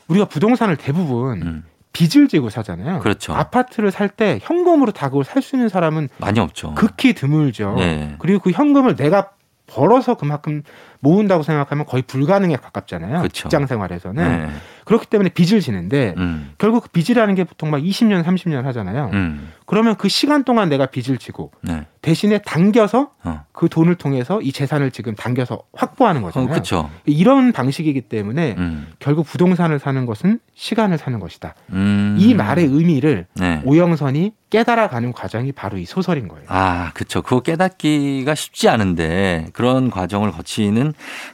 [0.07, 1.63] 우리가 부동산을 대부분 음.
[1.93, 2.99] 빚을 지고 사잖아요.
[2.99, 3.33] 그렇죠.
[3.33, 6.73] 아파트를 살 때 현금으로 다 그걸 살 수 있는 사람은 많이 없죠.
[6.75, 7.75] 극히 드물죠.
[7.77, 8.15] 네.
[8.19, 9.29] 그리고 그 현금을 내가
[9.65, 10.61] 벌어서 그만큼
[10.99, 13.19] 모은다고 생각하면 거의 불가능에 가깝잖아요.
[13.19, 13.43] 그렇죠.
[13.43, 14.27] 직장 생활에서는.
[14.27, 14.49] 네.
[14.87, 16.53] 그렇기 때문에 빚을 지는데 음.
[16.57, 19.09] 결국 그 빚이라는 게 보통 막 20년, 30년 하잖아요.
[19.11, 19.51] 음.
[19.65, 21.85] 그러면 그 시간 동안 내가 빚을 지고 네.
[22.01, 23.41] 대신에 당겨서 어.
[23.51, 26.61] 그 돈을 통해서 이 재산을 지금 당겨서 확보하는 거잖아요.
[26.73, 26.89] 어.
[27.05, 28.87] 이런 방식이기 때문에 음.
[28.99, 31.53] 결국 부동산을 사는 것은 시간을 사는 것이다.
[31.73, 32.15] 음.
[32.17, 33.61] 이 말의 의미를 네.
[33.65, 36.45] 오영선이 깨달아가는 과정이 바로 이 소설인 거예요.
[36.47, 37.21] 아, 그렇죠.
[37.21, 40.93] 그거 깨닫기가 쉽지 않은데 그런 과정을 거치는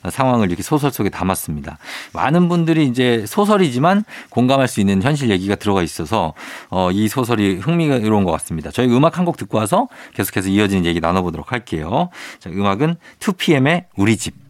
[0.10, 1.80] 상황을 이렇게 소설 속에 담았습니다.
[2.14, 6.34] 많은 분들이 이제 소설이지만 공감할 수 있는 현실 얘기가 들어가 있어서
[6.70, 8.70] 어, 이 소설이 흥미로운 것 같습니다.
[8.70, 12.10] 저희 음악 한 곡 듣고 와서 계속해서 이어지는 얘기 나눠보도록 할게요.
[12.40, 14.43] 자, 음악은 2PM의 우리 집.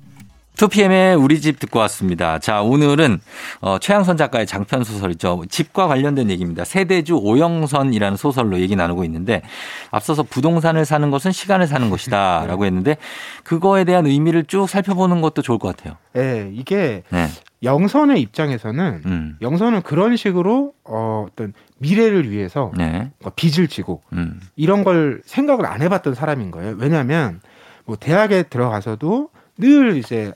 [0.56, 2.38] 2PM의 우리 집 듣고 왔습니다.
[2.38, 3.20] 자, 오늘은
[3.62, 5.44] 어, 최양선 작가의 장편 소설이죠.
[5.50, 6.64] 집과 관련된 얘기입니다.
[6.64, 9.42] 세대주 오영선이라는 소설로 얘기 나누고 있는데
[9.90, 12.48] 앞서서 부동산을 사는 것은 시간을 사는 것이다 네.
[12.48, 12.98] 라고 했는데
[13.44, 15.98] 그거에 대한 의미를 쭉 살펴보는 것도 좋을 것 같아요.
[16.14, 17.28] 네, 이게 네.
[17.64, 19.38] 영선의 입장에서는 음.
[19.42, 23.12] 영선은 그런 식으로 어, 어떤 미래를 위해서 네.
[23.36, 24.40] 빚을 지고 음.
[24.56, 26.76] 이런 걸 생각을 안 해봤던 사람인 거예요.
[26.78, 27.42] 왜냐하면
[27.86, 30.34] 뭐 대학에 들어가서도 늘 이제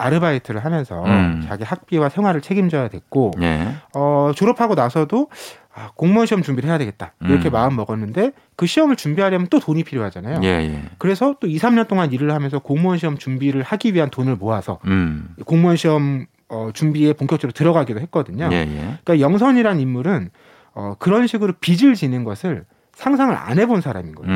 [0.00, 1.44] 아르바이트를 하면서 음.
[1.46, 3.74] 자기 학비와 생활을 책임져야 됐고 예.
[3.94, 5.28] 어, 졸업하고 나서도
[5.72, 7.52] 아, 공무원 시험 준비를 해야 되겠다 이렇게 음.
[7.52, 10.40] 마음 먹었는데 그 시험을 준비하려면 또 돈이 필요하잖아요.
[10.42, 10.82] 예, 예.
[10.98, 15.34] 그래서 또 2, 3년 동안 일을 하면서 공무원 시험 준비를 하기 위한 돈을 모아서 음.
[15.46, 18.48] 공무원 시험 어, 준비에 본격적으로 들어가기도 했거든요.
[18.52, 18.98] 예, 예.
[19.04, 20.30] 그러니까 영선이란 인물은
[20.74, 24.30] 어, 그런 식으로 빚을 지는 것을 상상을 안 해본 사람인 거예요.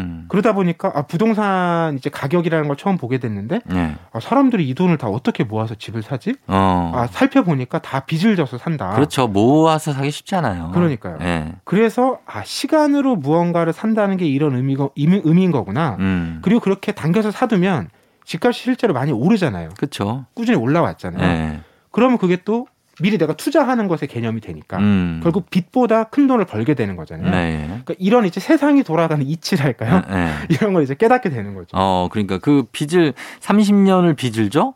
[0.00, 0.24] 음.
[0.28, 3.96] 그러다 보니까 아, 부동산 이제 가격이라는 걸 처음 보게 됐는데 네.
[4.12, 6.34] 아, 사람들이 이 돈을 다 어떻게 모아서 집을 사지?
[6.46, 6.92] 어.
[6.94, 8.90] 아, 살펴보니까 다 빚을 져서 산다.
[8.90, 9.28] 그렇죠.
[9.28, 10.70] 모아서 사기 쉽잖아요.
[10.72, 11.18] 그러니까요.
[11.18, 11.54] 네.
[11.64, 15.96] 그래서 아, 시간으로 무언가를 산다는 게 이런 의미가, 의미인 거구나.
[16.00, 16.40] 음.
[16.42, 17.88] 그리고 그렇게 당겨서 사두면
[18.24, 19.70] 집값이 실제로 많이 오르잖아요.
[19.76, 20.26] 그렇죠.
[20.34, 21.20] 꾸준히 올라왔잖아요.
[21.20, 21.60] 네.
[21.90, 22.66] 그러면 그게 또
[23.00, 25.20] 미리 내가 투자하는 것의 개념이 되니까 음.
[25.22, 27.30] 결국 빚보다 큰 돈을 벌게 되는 거잖아요.
[27.30, 27.64] 네.
[27.66, 30.02] 그러니까 이런 이제 세상이 돌아가는 이치랄까요?
[30.08, 30.14] 네.
[30.14, 30.32] 네.
[30.50, 31.68] 이런 걸 이제 깨닫게 되는 거죠.
[31.72, 34.74] 어, 그러니까 그 빚을 30년을 빚을 져?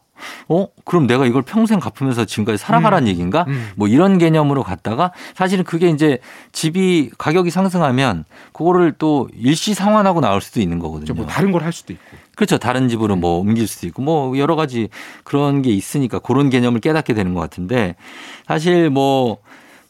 [0.49, 0.69] 어?
[0.85, 3.09] 그럼 내가 이걸 평생 갚으면서 지금까지 살아가란 음.
[3.09, 3.45] 얘기인가?
[3.49, 3.71] 음.
[3.77, 6.19] 뭐 이런 개념으로 갔다가 사실은 그게 이제
[6.53, 11.15] 집이 가격이 상승하면 그거를 또 일시 상환하고 나올 수도 있는 거거든요.
[11.15, 12.17] 뭐 다른 걸 할 수도 있고.
[12.37, 12.59] 그렇죠.
[12.59, 14.89] 다른 집으로 뭐 옮길 수도 있고 뭐 여러 가지
[15.23, 17.97] 그런 게 있으니까 그런 개념을 깨닫게 되는 것 같은데
[18.47, 19.39] 사실 뭐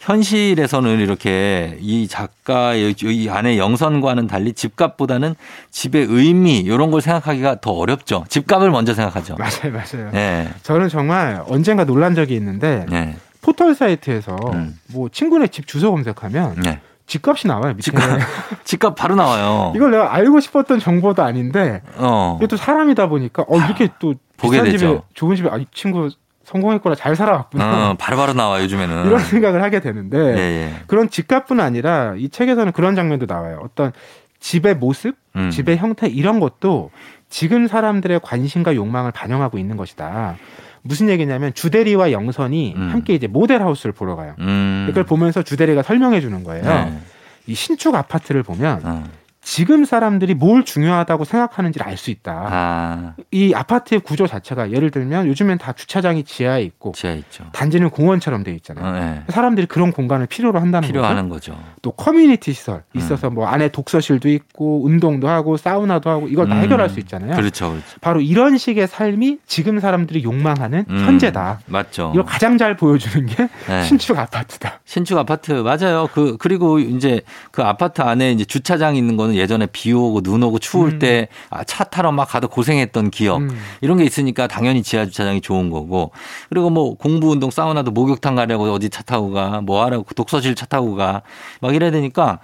[0.04, 5.34] 현실에서는 이렇게 이 작가의 이 안에 영선과는 달리 집값보다는
[5.70, 8.24] 집의 의미 이런 걸 생각하기가 더 어렵죠.
[8.28, 9.36] 집값을 먼저 생각하죠.
[9.38, 10.10] 맞아요, 맞아요.
[10.12, 10.48] 네.
[10.62, 13.16] 저는 정말 언젠가 놀란 적이 있는데 네.
[13.40, 14.78] 포털 사이트에서 음.
[14.88, 16.80] 뭐 친구네 집 주소 검색하면 네.
[17.06, 17.74] 집값이 나와요.
[17.74, 17.82] 밑에.
[17.82, 18.20] 집값,
[18.64, 19.72] 집값 바로 나와요.
[19.76, 22.36] 이걸 내가 알고 싶었던 정보도 아닌데 어.
[22.38, 24.78] 이게 또 사람이다 보니까 어 이렇게 또 보게 되죠.
[24.78, 26.08] 집에 좋은 집에 아, 이 친구
[26.44, 27.90] 성공했구나 잘 살아왔구나.
[27.90, 30.74] 어, 바로바로 나와 요즘에는 이런 생각을 하게 되는데 예, 예.
[30.86, 33.60] 그런 집값뿐 아니라 이 책에서는 그런 장면도 나와요.
[33.62, 33.92] 어떤
[34.40, 35.50] 집의 모습, 음.
[35.50, 36.90] 집의 형태 이런 것도
[37.30, 40.36] 지금 사람들의 관심과 욕망을 반영하고 있는 것이다.
[40.84, 42.90] 무슨 얘기냐면 주대리와 영선이 음.
[42.90, 44.34] 함께 이제 모델하우스를 보러 가요.
[44.38, 44.86] 음.
[44.90, 46.62] 이걸 보면서 주대리가 설명해 주는 거예요.
[46.62, 46.98] 네.
[47.46, 49.04] 이 신축 아파트를 보면 어.
[49.44, 52.46] 지금 사람들이 뭘 중요하다고 생각하는지를 알 수 있다.
[52.50, 53.14] 아.
[53.30, 57.44] 이 아파트의 구조 자체가 예를 들면 요즘엔 다 주차장이 지하에 있고 지하에 있죠.
[57.52, 58.84] 단지는 공원처럼 돼 있잖아요.
[58.84, 59.22] 어, 네.
[59.28, 61.52] 사람들이 그런 공간을 필요로 한다는 필요하는 거죠.
[61.52, 61.64] 거죠.
[61.82, 63.34] 또 커뮤니티 시설 있어서 음.
[63.34, 66.62] 뭐 안에 독서실도 있고 운동도 하고 사우나도 하고 이걸 다 음.
[66.62, 67.36] 해결할 수 있잖아요.
[67.36, 67.84] 그렇죠, 그렇죠.
[68.00, 70.98] 바로 이런 식의 삶이 지금 사람들이 욕망하는 음.
[71.06, 71.60] 현재다.
[71.66, 72.10] 맞죠.
[72.14, 73.82] 이걸 가장 잘 보여주는 게 네.
[73.84, 74.80] 신축 아파트다.
[74.84, 76.08] 신축 아파트 맞아요.
[76.12, 77.20] 그 그리고 이제
[77.52, 80.98] 그 아파트 안에 이제 주차장 있는 거는 예전에 비 오고 눈 오고 추울 음.
[80.98, 83.50] 때차 아, 타러 막 가도 고생했던 기억 음.
[83.80, 86.10] 이런 게 있으니까 당연히 지하 주차장이 좋은 거고
[86.48, 90.66] 그리고 뭐 공부 운동 사우나도 목욕탕 가려고 어디 차 타고 가 뭐 하라고 독서실 차
[90.66, 91.22] 타고 가
[91.60, 92.38] 막 이래야 되니까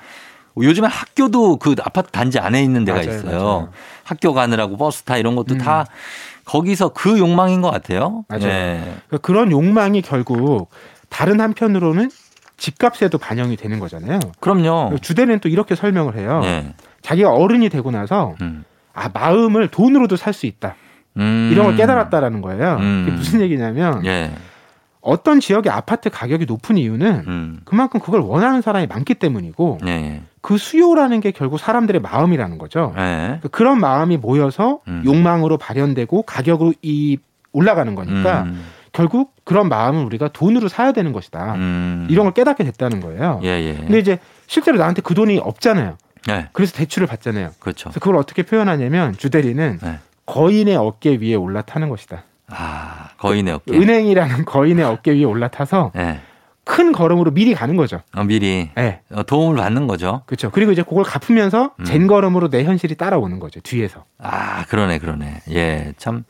[0.61, 3.31] 요즘에 학교도 그 아파트 단지 안에 있는 데가 맞아요, 있어요.
[3.39, 3.69] 맞아요.
[4.05, 5.59] 학교 가느라고 버스 타 이런 것도 음.
[5.59, 5.87] 다
[6.45, 8.25] 거기서 그 욕망인 것 같아요.
[8.29, 8.45] 맞아요.
[8.45, 8.81] 네.
[9.07, 10.69] 그러니까 그런 욕망이 결국
[11.09, 12.11] 다른 한편으로는
[12.61, 14.21] 집값에도 반영이 되는 거잖아요.
[14.39, 14.99] 그럼요.
[15.01, 16.41] 주대는 또 이렇게 설명을 해요.
[16.43, 16.73] 네.
[17.03, 18.65] 자기가 어른이 되고 나서 음.
[18.93, 20.77] 아 마음을 돈으로도 살 수 있다.
[21.17, 21.49] 음.
[21.51, 22.77] 이런 걸 깨달았다라는 거예요.
[22.79, 23.05] 음.
[23.07, 24.31] 그게 무슨 얘기냐면 예.
[25.01, 27.61] 어떤 지역의 아파트 가격이 높은 이유는 음.
[27.65, 30.23] 그만큼 그걸 원하는 사람이 많기 때문이고 예.
[30.43, 32.93] 그 수요라는 게 결국 사람들의 마음이라는 거죠.
[32.97, 33.01] 예.
[33.01, 35.03] 그러니까 그런 마음이 모여서 음.
[35.07, 37.17] 욕망으로 발현되고 가격으로 이
[37.53, 38.47] 올라가는 거니까.
[39.01, 39.09] 음.
[39.09, 41.55] 결국 그런 마음은 우리가 돈으로 사야 되는 것이다.
[41.55, 42.07] 음.
[42.11, 43.41] 이런 걸 깨닫게 됐다는 거예요.
[43.43, 43.75] 예, 예.
[43.75, 45.97] 근데 이제 실제로 나한테 그 돈이 없잖아요.
[46.27, 46.49] 네.
[46.53, 47.53] 그래서 대출을 받잖아요.
[47.59, 47.85] 그렇죠.
[47.85, 49.99] 그래서 그걸 어떻게 표현하냐면 주대리는 네.
[50.27, 52.25] 거인의 어깨 위에 올라타는 것이다.
[52.49, 53.73] 아, 거인의 어깨.
[53.77, 56.21] 은행이라는 거인의 어깨 위에 올라타서 네.
[56.71, 58.01] 큰 걸음으로 미리 가는 거죠.
[58.15, 58.71] 어, 미리.
[58.77, 59.01] 네.
[59.11, 60.23] 어, 도움을 받는 거죠.
[60.27, 60.51] 그렇죠.
[60.51, 61.85] 그리고 이제 그걸 갚으면서 음.
[61.85, 63.59] 젠 걸음으로 내 현실이 따라오는 거죠.
[63.61, 64.05] 뒤에서.
[64.19, 65.43] 아, 그러네, 그러네.
[65.51, 66.23] 예, 참.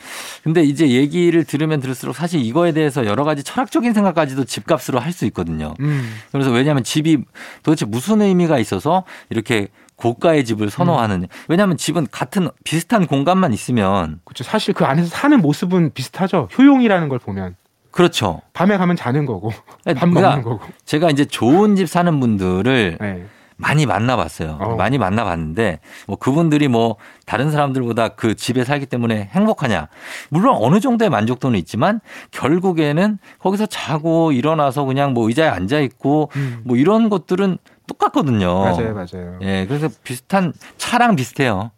[0.42, 5.26] 근데 이제 얘기를 들으면 들을수록 사실 이거에 대해서 여러 가지 철학적인 생각까지도 집값으로 할 수
[5.26, 5.74] 있거든요.
[5.80, 6.08] 음.
[6.32, 7.18] 그래서 왜냐하면 집이
[7.64, 11.22] 도대체 무슨 의미가 있어서 이렇게 고가의 집을 선호하는.
[11.24, 11.26] 음.
[11.48, 14.20] 왜냐하면 집은 같은 비슷한 공간만 있으면.
[14.24, 14.44] 그렇죠.
[14.44, 16.48] 사실 그 안에서 사는 모습은 비슷하죠.
[16.56, 17.56] 효용이라는 걸 보면.
[17.90, 18.40] 그렇죠.
[18.52, 19.52] 밤에 가면 자는 거고
[19.84, 20.60] 네, 밥 먹는 거고.
[20.84, 23.26] 제가 이제 좋은 집 사는 분들을 네.
[23.60, 24.56] 많이 만나봤어요.
[24.58, 24.76] 어.
[24.76, 29.88] 많이 만나봤는데 뭐 그분들이 뭐 다른 사람들보다 그 집에 살기 때문에 행복하냐?
[30.30, 32.00] 물론 어느 정도의 만족도는 있지만
[32.30, 36.62] 결국에는 거기서 자고 일어나서 그냥 뭐 의자에 앉아 있고 음.
[36.64, 38.60] 뭐 이런 것들은 똑같거든요.
[38.60, 39.38] 맞아요, 맞아요.
[39.42, 41.70] 예, 그래서 비슷한 차랑 비슷해요.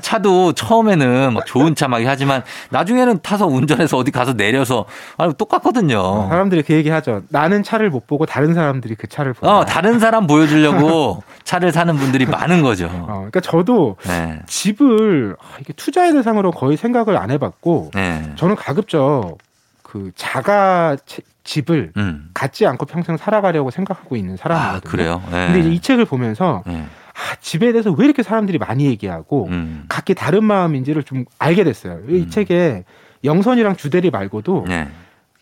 [0.00, 4.86] 차도 처음에는 막 좋은 차 막 하지만 나중에는 타서 운전해서 어디 가서 내려서
[5.18, 5.98] 아 똑같거든요.
[5.98, 7.22] 어, 사람들이 그 얘기 하죠.
[7.28, 9.48] 나는 차를 못 보고 다른 사람들이 그 차를 보고.
[9.48, 12.86] 어, 다른 사람 보여주려고 차를 사는 분들이 많은 거죠.
[12.92, 14.40] 어, 그러니까 저도 네.
[14.46, 18.32] 집을 아, 이게 투자의 대상으로 거의 생각을 안 해봤고 네.
[18.36, 19.36] 저는 가급적
[19.82, 20.96] 그 자가
[21.44, 22.30] 집을 음.
[22.32, 24.78] 갖지 않고 평생 살아가려고 생각하고 있는 사람이거든요.
[24.78, 25.22] 아, 그래요?
[25.30, 25.52] 네.
[25.52, 26.86] 근데 이 책을 보면서 네.
[27.14, 29.84] 아, 집에 대해서 왜 이렇게 사람들이 많이 얘기하고 음.
[29.88, 32.00] 각기 다른 마음인지를 좀 알게 됐어요.
[32.08, 32.30] 이 음.
[32.30, 32.84] 책에
[33.24, 34.88] 영선이랑 주대리 말고도 네.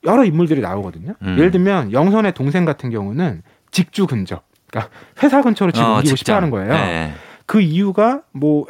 [0.05, 1.15] 여러 인물들이 나오거든요.
[1.23, 1.37] 음.
[1.39, 6.35] 예를 들면 영선의 동생 같은 경우는 직주 근접, 그러니까 회사 근처로 집을 어, 옮기고 싶어
[6.35, 6.73] 하는 거예요.
[6.73, 7.13] 네.
[7.47, 8.67] 그 이유가 뭐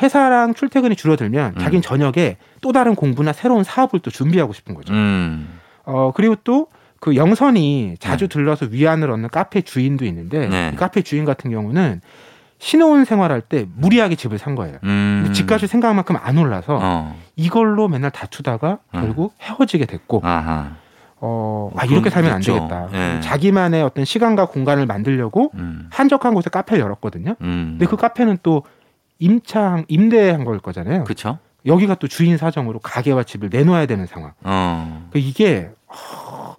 [0.00, 1.60] 회사랑 출퇴근이 줄어들면 음.
[1.60, 4.92] 자기는 저녁에 또 다른 공부나 새로운 사업을 또 준비하고 싶은 거죠.
[4.92, 5.58] 음.
[5.84, 8.34] 어 그리고 또그 영선이 자주 네.
[8.34, 10.70] 들러서 위안을 얻는 카페 주인도 있는데 네.
[10.70, 12.00] 그 카페 주인 같은 경우는
[12.62, 14.78] 신혼 생활할 때 무리하게 집을 산 거예요.
[14.84, 15.32] 음.
[15.34, 17.16] 집값이 생각만큼 안 올라서 어.
[17.34, 19.00] 이걸로 맨날 다투다가 음.
[19.00, 20.76] 결국 헤어지게 됐고 아하.
[21.16, 22.54] 어, 아, 이렇게 살면 됐죠.
[22.54, 22.88] 안 되겠다.
[22.92, 23.20] 네.
[23.20, 25.88] 자기만의 어떤 시간과 공간을 만들려고 음.
[25.90, 27.34] 한적한 곳에 카페를 열었거든요.
[27.40, 27.78] 음.
[27.78, 28.62] 근데 그 카페는 또
[29.18, 31.02] 임창, 임대한 걸 거잖아요.
[31.02, 31.38] 그렇죠.
[31.66, 34.34] 여기가 또 주인 사정으로 가게와 집을 내놓아야 되는 상황.
[34.44, 35.08] 어.
[35.10, 35.68] 그러니까 이게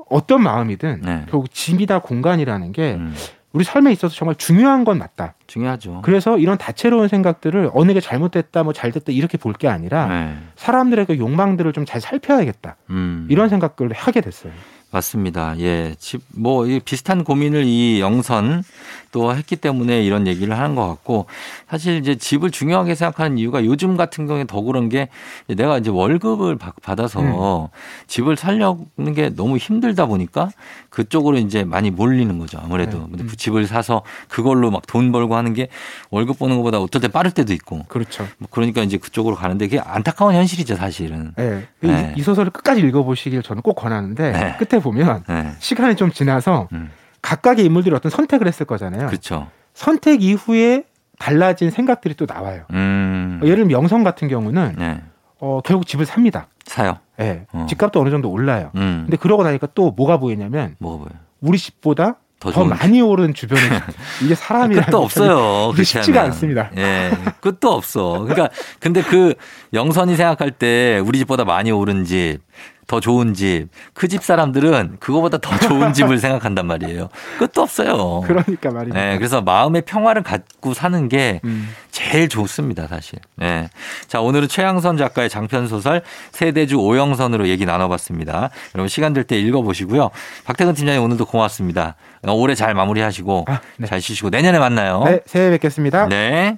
[0.10, 1.26] 어떤 마음이든 네.
[1.30, 3.16] 결국 집이다 공간이라는 게 음.
[3.54, 5.36] 우리 삶에 있어서 정말 중요한 건 맞다.
[5.48, 6.02] 중요하죠.
[6.04, 10.36] 그래서 이런 다채로운 생각들을 어느 게 잘못됐다, 뭐 잘됐다 이렇게 볼 게 아니라 네.
[10.56, 12.76] 사람들의 그 욕망들을 좀 잘 살펴야겠다.
[12.90, 13.28] 음.
[13.30, 14.52] 이런 생각을 하게 됐어요.
[14.92, 15.56] 맞습니다.
[15.60, 15.96] 예.
[15.98, 18.64] 집, 뭐, 비슷한 고민을 이 영선
[19.12, 21.26] 또 했기 때문에 이런 얘기를 하는 것 같고
[21.68, 25.10] 사실 이제 집을 중요하게 생각하는 이유가 요즘 같은 경우에 더 그런 게
[25.48, 27.68] 내가 이제 월급을 받아서 음.
[28.06, 30.52] 집을 살려는 게 너무 힘들다 보니까
[30.94, 32.60] 그쪽으로 이제 많이 몰리는 거죠.
[32.64, 33.24] 아무래도 네.
[33.24, 33.28] 음.
[33.36, 35.70] 집을 사서 그걸로 막 돈 벌고 하는 게
[36.12, 37.84] 월급 버는 것보다 어떨 때 빠를 때도 있고.
[37.88, 38.28] 그렇죠.
[38.38, 41.34] 뭐 그러니까 이제 그쪽으로 가는데 그게 안타까운 현실이죠, 사실은.
[41.36, 41.68] 네.
[41.80, 42.14] 네.
[42.16, 44.56] 이, 이, 소설을 끝까지 읽어보시길 저는 꼭 권하는데 네.
[44.60, 45.52] 끝에 보면 네.
[45.58, 46.92] 시간이 좀 지나서 음.
[47.24, 49.08] 각각의 인물들이 어떤 선택을 했을 거잖아요.
[49.08, 49.48] 그렇죠.
[49.74, 50.84] 선택 이후에
[51.18, 52.66] 달라진 생각들이 또 나와요.
[52.72, 53.40] 음.
[53.44, 55.02] 예를 들면 영성 같은 경우는 네.
[55.44, 56.48] 어, 결국 집을 삽니다.
[56.66, 57.00] 사요.
[57.20, 57.46] 예.
[57.52, 57.66] 어.
[57.70, 58.72] 집값도 어느 정도 올라요.
[58.76, 59.02] 음.
[59.06, 61.10] 근데 그러고 나니까 또 뭐가 보이냐면 뭐가 보여?
[61.42, 63.62] 우리 집보다 더, 더 많이 오른 주변에
[64.24, 65.72] 이게 사람이라는 끝도 없어요.
[65.74, 66.32] 이게 쉽지가 하면.
[66.32, 66.72] 않습니다.
[66.78, 68.20] 예, 끝도 없어.
[68.20, 69.34] 그러니까 근데 그
[69.74, 72.40] 영선이 생각할 때 우리 집보다 많이 오른 집,
[72.94, 77.10] 더 좋은 집, 그 집 사람들은 그거보다 더 좋은 집을 생각한단 말이에요.
[77.40, 78.22] 끝도 없어요.
[78.22, 78.94] 그러니까 말이죠.
[78.94, 81.70] 네, 그래서 마음의 평화를 갖고 사는 게 음.
[81.90, 83.18] 제일 좋습니다, 사실.
[83.36, 83.68] 네.
[84.08, 86.04] 자, 오늘은 최양선 작가의 장편 소설
[86.34, 88.52] 세대주 오영선으로 얘기 나눠봤습니다.
[88.76, 90.12] 여러분 시간 될 때 읽어보시고요.
[90.46, 91.96] 박태근 팀장님 오늘도 고맙습니다.
[92.28, 93.88] 올해 잘 마무리하시고 아, 네.
[93.88, 95.04] 잘 쉬시고 내년에 만나요.
[95.06, 96.08] 네, 새해 뵙겠습니다.
[96.10, 96.58] 네.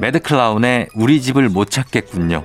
[0.00, 2.44] 매드클라운의 우리 집을 못 찾겠군요.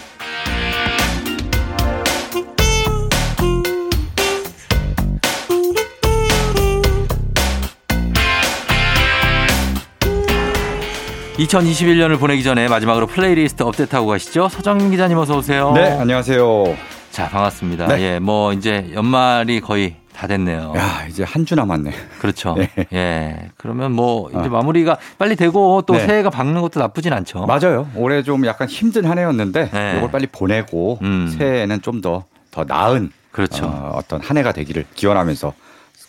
[11.37, 16.75] (2021년을) 보내기 전에 마지막으로 플레이리스트 업데이트하고 가시죠 서정민 기자님 어서 오세요 네 안녕하세요
[17.11, 18.01] 자 반갑습니다 네.
[18.15, 20.73] 예 뭐 이제 연말이 거의 다 됐네요.
[20.75, 21.91] 야, 이제 한 주 남았네.
[22.19, 22.53] 그렇죠.
[22.55, 22.69] 네.
[22.93, 23.49] 예.
[23.57, 24.49] 그러면 뭐 이제 아.
[24.49, 26.05] 마무리가 빨리 되고 또 네.
[26.05, 27.45] 새해가 밝는 것도 나쁘진 않죠.
[27.47, 27.87] 맞아요.
[27.95, 29.93] 올해 좀 약간 힘든 한 해였는데 네.
[29.97, 31.33] 이걸 빨리 보내고 음.
[31.35, 33.65] 새해에는 좀 더더 더 나은 그렇죠.
[33.65, 35.53] 어, 어떤 한 해가 되기를 기원하면서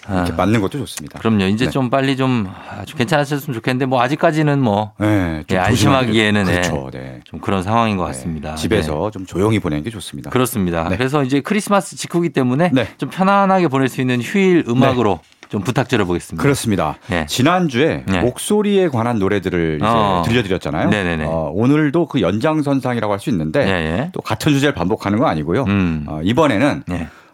[0.08, 0.36] 이렇게 아.
[0.36, 1.18] 맞는 것도 좋습니다.
[1.18, 1.44] 그럼요.
[1.44, 1.70] 이제 네.
[1.70, 6.90] 좀 빨리 좀 아주 괜찮았으면 좋겠는데 뭐 아직까지는 뭐 네, 예, 안심하기에는 예, 그렇죠.
[6.92, 7.20] 네.
[7.24, 8.08] 좀 그런 상황인 것 네.
[8.12, 8.54] 같습니다.
[8.56, 9.10] 집에서 네.
[9.12, 10.30] 좀 조용히 보내는 게 좋습니다.
[10.30, 10.88] 그렇습니다.
[10.88, 10.96] 네.
[10.96, 12.88] 그래서 이제 크리스마스 직후기 때문에 네.
[12.98, 16.42] 좀 편안하게 보낼 수 있는 휴일 음악으로 좀 부탁드려 보겠습니다.
[16.42, 16.96] 그렇습니다.
[17.08, 17.26] 네.
[17.26, 18.20] 지난주에 네.
[18.22, 20.22] 목소리에 관한 노래들을 이제 어.
[20.26, 20.88] 들려드렸잖아요.
[21.28, 24.10] 어, 오늘도 그 연장선상이라고 할 수 있는데 네.
[24.12, 25.64] 또 같은 주제를 반복하는 건 아니고요.
[25.64, 26.06] 음.
[26.08, 26.84] 어, 이번에는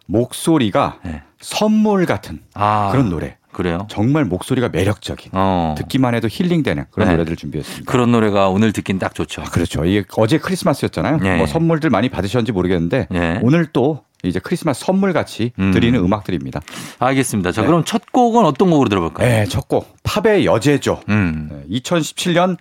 [0.09, 0.99] 목소리가
[1.41, 3.37] 선물 같은 아, 그런 노래.
[3.53, 3.87] 그래요?
[3.91, 5.75] 정말 목소리가 매력적인 어.
[5.79, 7.15] 듣기만 해도 힐링되는 그런 네.
[7.15, 7.91] 노래들을 준비했습니다.
[7.91, 9.43] 그런 노래가 오늘 듣긴 딱 좋죠.
[9.43, 9.85] 아, 그렇죠.
[9.85, 11.17] 이게 어제 크리스마스였잖아요.
[11.19, 11.39] 네.
[11.39, 13.41] 뭐 선물들 많이 받으셨는지 모르겠는데 네.
[13.43, 15.73] 오늘 또 이제 크리스마스 선물 같이 음.
[15.73, 16.61] 드리는 음악들입니다.
[16.99, 17.53] 알겠습니다.
[17.53, 17.67] 자, 네.
[17.67, 19.27] 그럼 첫 곡은 어떤 곡으로 들어볼까요?
[19.27, 19.97] 네, 첫 곡.
[20.03, 21.01] 팝의 여제죠.
[21.09, 21.65] 음.
[21.71, 22.59] 2017년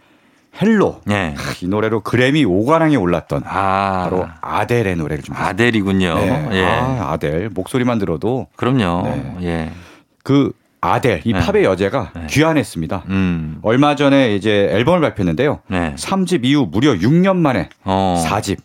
[0.61, 1.01] Hello.
[1.05, 1.35] 네.
[1.61, 4.03] 이 노래로 그래미 5관왕에 올랐던 아.
[4.03, 6.15] 바로 아델의 노래를 좀 아델이군요.
[6.15, 6.49] 네.
[6.53, 6.65] 예.
[6.65, 9.03] 아, 아델 목소리만 들어도 그럼요.
[9.03, 9.35] 네.
[9.43, 9.71] 예.
[10.23, 11.39] 그 아델 이 네.
[11.39, 12.27] 팝의 여제가 네.
[12.29, 13.03] 귀환했습니다.
[13.07, 13.59] 음.
[13.61, 15.59] 얼마 전에 이제 앨범을 발표했는데요.
[15.67, 15.93] 네.
[15.95, 18.23] 3집 이후 무려 6년 만에 어.
[18.27, 18.57] 4집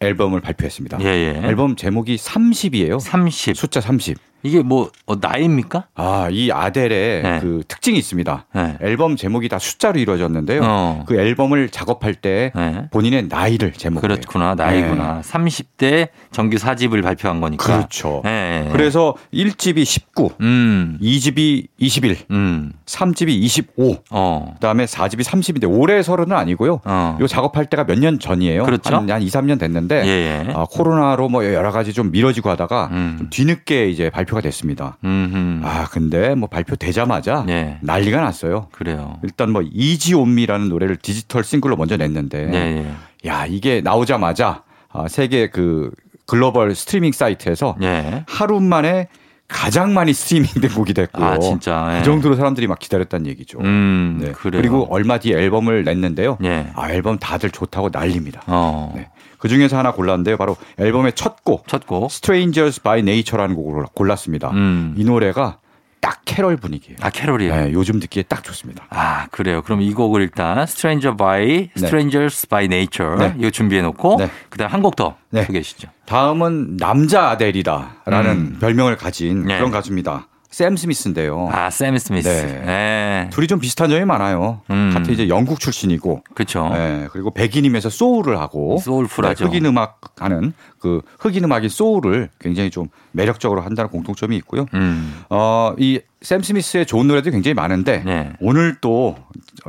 [0.00, 0.98] 앨범을 발표했습니다.
[1.02, 1.46] 예, 예.
[1.46, 3.00] 앨범 제목이 30이에요.
[3.00, 3.54] 30.
[3.54, 4.16] 숫자 30.
[4.42, 5.86] 이게 뭐 어, 나이입니까?
[5.94, 7.40] 아, 이 아델의 네.
[7.40, 8.46] 그 특징이 있습니다.
[8.54, 8.76] 네.
[8.82, 10.60] 앨범 제목이 다 숫자로 이루어졌는데요.
[10.64, 11.04] 어.
[11.06, 12.88] 그 앨범을 작업할 때 네.
[12.90, 14.54] 본인의 나이를 제목으로 그렇구나.
[14.54, 15.20] 나이구나.
[15.22, 17.64] 30대 정규 4집을 발표한 거니까.
[17.64, 18.22] 그렇죠.
[18.24, 18.68] 네.
[18.72, 20.98] 그래서 1집이 19, 음.
[21.02, 22.72] 2집이 21, 음.
[22.86, 24.52] 3집이 25, 어.
[24.54, 26.80] 그다음에 4집이 30인데 올해 서른은 아니고요.
[26.84, 27.18] 어.
[27.20, 28.64] 요 작업할 때가 몇 년 전이에요.
[28.64, 28.96] 그렇죠.
[28.96, 30.08] 한, 한 2, 3년 됐는데 예,
[30.48, 30.52] 예.
[30.54, 33.16] 아, 코로나로 뭐 여러 가지 좀 미뤄지고 하다가 음.
[33.18, 34.96] 좀 뒤늦게 이제 발표 발표가 됐습니다.
[35.04, 35.60] 음흠.
[35.64, 37.78] 아 근데 뭐 발표되자마자 네.
[37.82, 38.68] 난리가 났어요.
[38.72, 39.18] 그래요.
[39.22, 42.92] 일단 뭐 이지 온미라는 노래를 디지털 싱글로 먼저 냈는데, 네, 네.
[43.26, 44.62] 야 이게 나오자마자
[44.92, 45.90] 아, 세계 그
[46.26, 48.24] 글로벌 스트리밍 사이트에서 네.
[48.28, 49.08] 하루 만에
[49.48, 51.94] 가장 많이 스트리밍된 곡이 됐고 아, 진짜.
[51.94, 51.98] 예.
[51.98, 53.58] 그 정도로 사람들이 막 기다렸다는 얘기죠.
[53.58, 54.32] 음, 네.
[54.32, 56.38] 그리고 얼마 뒤에 앨범을 냈는데요.
[56.44, 56.70] 예.
[56.76, 58.42] 아 앨범 다들 좋다고 난립니다.
[58.46, 58.92] 어.
[58.94, 59.08] 네.
[59.40, 60.36] 그 중에서 하나 골랐는데요.
[60.36, 64.50] 바로 앨범의 첫 곡, 첫 곡, Strangers by Nature라는 곡을 골랐습니다.
[64.50, 64.94] 음.
[64.96, 65.58] 이 노래가
[66.00, 66.98] 딱 캐럴 분위기예요.
[67.02, 67.54] 아 캐럴이요?
[67.54, 68.86] 네, 요즘 듣기에 딱 좋습니다.
[68.90, 69.62] 아 그래요.
[69.62, 71.70] 그럼 이 곡을 일단 Stranger by 네.
[71.76, 73.34] Strangers by Nature 네.
[73.38, 74.30] 이거 준비해 놓고 네.
[74.48, 75.44] 그다음 한 곡더 네.
[75.44, 75.88] 소개해 주시죠.
[76.06, 78.58] 다음은 남자 아델이다라는 음.
[78.60, 79.58] 별명을 가진 네.
[79.58, 80.26] 그런 가수입니다.
[80.50, 81.48] 샘 스미스인데요.
[81.52, 82.28] 아, 샘 스미스.
[82.28, 82.62] 네.
[82.66, 83.30] 네.
[83.30, 84.60] 둘이 좀 비슷한 점이 많아요.
[84.70, 84.90] 음.
[84.92, 86.22] 같은 이제 영국 출신이고.
[86.34, 86.68] 그렇죠.
[86.72, 87.06] 네.
[87.12, 89.44] 그리고 백인임에서 소울을 하고 소울풀하죠.
[89.44, 89.48] 네.
[89.48, 94.66] 흑인 음악 하는 그 흑인 음악인 소울을 굉장히 좀 매력적으로 한다는 공통점이 있고요.
[94.74, 95.22] 음.
[95.30, 98.32] 어, 이 샘 스미스의 좋은 노래도 굉장히 많은데 네.
[98.40, 99.16] 오늘 또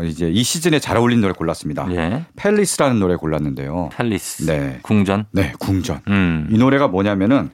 [0.04, 1.86] 이제 이 시즌에 잘 어울리는 노래 골랐습니다.
[1.86, 2.26] 네.
[2.36, 3.88] 팰리스라는 노래 골랐는데요.
[3.94, 4.46] 팰리스.
[4.48, 4.80] 네.
[4.82, 5.28] 궁전.
[5.32, 6.02] 네, 궁전.
[6.10, 6.50] 음.
[6.52, 7.52] 이 노래가 뭐냐면은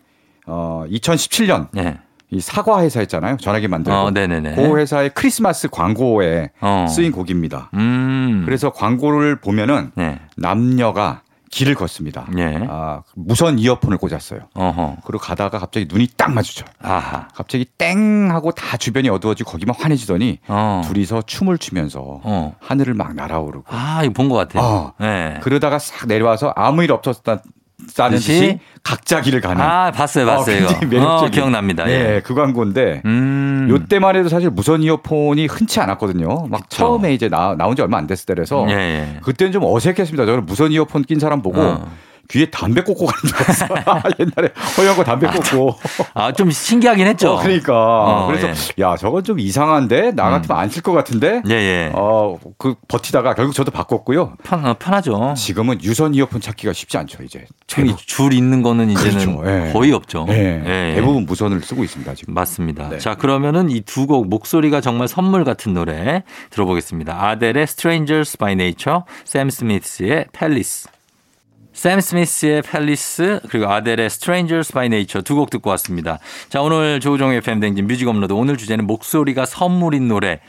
[0.48, 2.00] 어 2017년 네.
[2.30, 3.38] 이 사과 회사 있잖아요.
[3.38, 3.98] 전화기 만들고.
[3.98, 4.12] 어.
[4.56, 6.86] 그 회사의 크리스마스 광고에 어.
[6.90, 7.70] 쓰인 곡입니다.
[7.74, 8.44] 음.
[8.46, 10.20] 그래서 광고를 보면은 네.
[10.36, 12.28] 남녀가 길을 걷습니다.
[12.38, 12.60] 예.
[12.70, 14.42] 아, 무선 이어폰을 꽂았어요.
[14.54, 14.98] 어허.
[15.06, 16.66] 그리고 가다가 갑자기 눈이 딱 마주쳐.
[16.82, 17.30] 아하.
[17.34, 20.82] 갑자기 땡 하고 다 주변이 어두워지고 거기만 환해지더니 어.
[20.86, 22.54] 둘이서 춤을 추면서 어.
[22.60, 23.64] 하늘을 막 날아오르고.
[23.70, 24.62] 아, 이거 본 것 같아요.
[24.62, 24.94] 어.
[25.00, 25.40] 네.
[25.42, 27.42] 그러다가 싹 내려와서 아무 일 없었다
[27.86, 29.62] 싸는 듯이 각자 길을 가는.
[29.62, 30.66] 아 봤어요, 봤어요.
[30.66, 31.04] 어, 매력적인.
[31.04, 31.86] 어, 기억납니다.
[31.86, 33.68] 네, 예, 그 광고인데 음.
[33.70, 36.48] 요때만 해도 사실 무선 이어폰이 흔치 않았거든요.
[36.50, 36.78] 막 그쵸.
[36.78, 39.20] 처음에 이제 나, 나온 지 얼마 안 됐을 때라서 예, 예.
[39.22, 40.26] 그때는 좀 어색했습니다.
[40.26, 41.62] 저는 무선 이어폰 낀 사람 보고.
[41.62, 41.92] 어.
[42.30, 43.66] 귀에 담배 꽂고 가는 줄 알았어.
[44.20, 45.76] 옛날에 허영거 담배 꽂고.
[46.14, 47.34] 아, 좀 신기하긴 했죠.
[47.34, 47.74] 어, 그러니까.
[47.74, 48.84] 어, 그래서 예.
[48.84, 50.62] 야, 저건 좀 이상한데 나 같으면 음.
[50.62, 51.42] 안쓸 것 같은데.
[51.50, 51.92] 예, 예.
[51.94, 54.34] 어, 그 버티다가 결국 저도 바꿨고요.
[54.44, 55.34] 편, 어, 편하죠.
[55.38, 57.46] 지금은 유선 이어폰 찾기가 쉽지 않죠, 이제.
[58.06, 59.44] 줄 있는 거는 이제는 그렇죠.
[59.68, 59.72] 예.
[59.74, 60.26] 거의 없죠.
[60.30, 60.64] 예.
[60.66, 60.96] 예.
[60.96, 62.34] 대부분 무선을 쓰고 있습니다, 지금.
[62.34, 62.90] 맞습니다.
[62.90, 62.98] 네.
[63.00, 67.26] 자, 그러면은 이 두 곡 목소리가 정말 선물 같은 노래 들어보겠습니다.
[67.28, 70.90] 아델의 Strangers by Nature, 샘 스미스의 Palace.
[71.78, 76.18] 샘 스미스의 Palace 그리고 아델의 Strangers by Nature 두 곡 듣고 왔습니다.
[76.50, 80.40] 자 오늘 조우종의 FM 대행진 뮤직 업로드 오늘 주제는 목소리가 선물인 노래로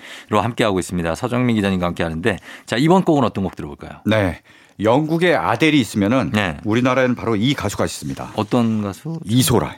[0.41, 1.14] 함께하고 있습니다.
[1.14, 4.01] 서정민 기자님과 함께하는데 자 이번 곡은 어떤 곡 들어볼까요?
[4.07, 4.41] 네.
[4.81, 6.57] 영국의 아델이 있으면은 네.
[6.64, 8.31] 우리나라에는 바로 이 가수가 있습니다.
[8.37, 9.21] 어떤 가수?
[9.27, 9.75] 이소라.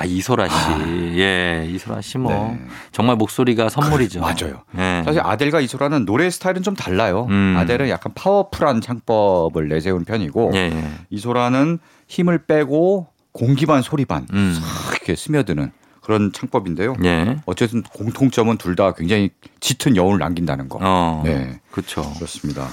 [0.00, 0.78] 아 이소라 씨, 아.
[1.16, 2.60] 예 이소라 씨뭐 네.
[2.92, 4.20] 정말 목소리가 선물이죠.
[4.20, 4.62] 맞아요.
[4.72, 5.02] 네.
[5.04, 7.26] 사실 아델과 이소라는 노래 스타일은 좀 달라요.
[7.30, 7.56] 음.
[7.58, 10.84] 아델은 약간 파워풀한 창법을 내세운 편이고 예, 예.
[11.10, 14.56] 이소라는 힘을 빼고 공기 반 소리 반 음.
[14.92, 16.94] 이렇게 스며드는 그런 창법인데요.
[17.04, 17.36] 예.
[17.44, 19.30] 어쨌든 공통점은 둘 다 굉장히
[19.60, 20.78] 짙은 여운을 남긴다는 거.
[20.80, 22.02] 어, 네, 그렇죠.
[22.14, 22.68] 그렇습니다.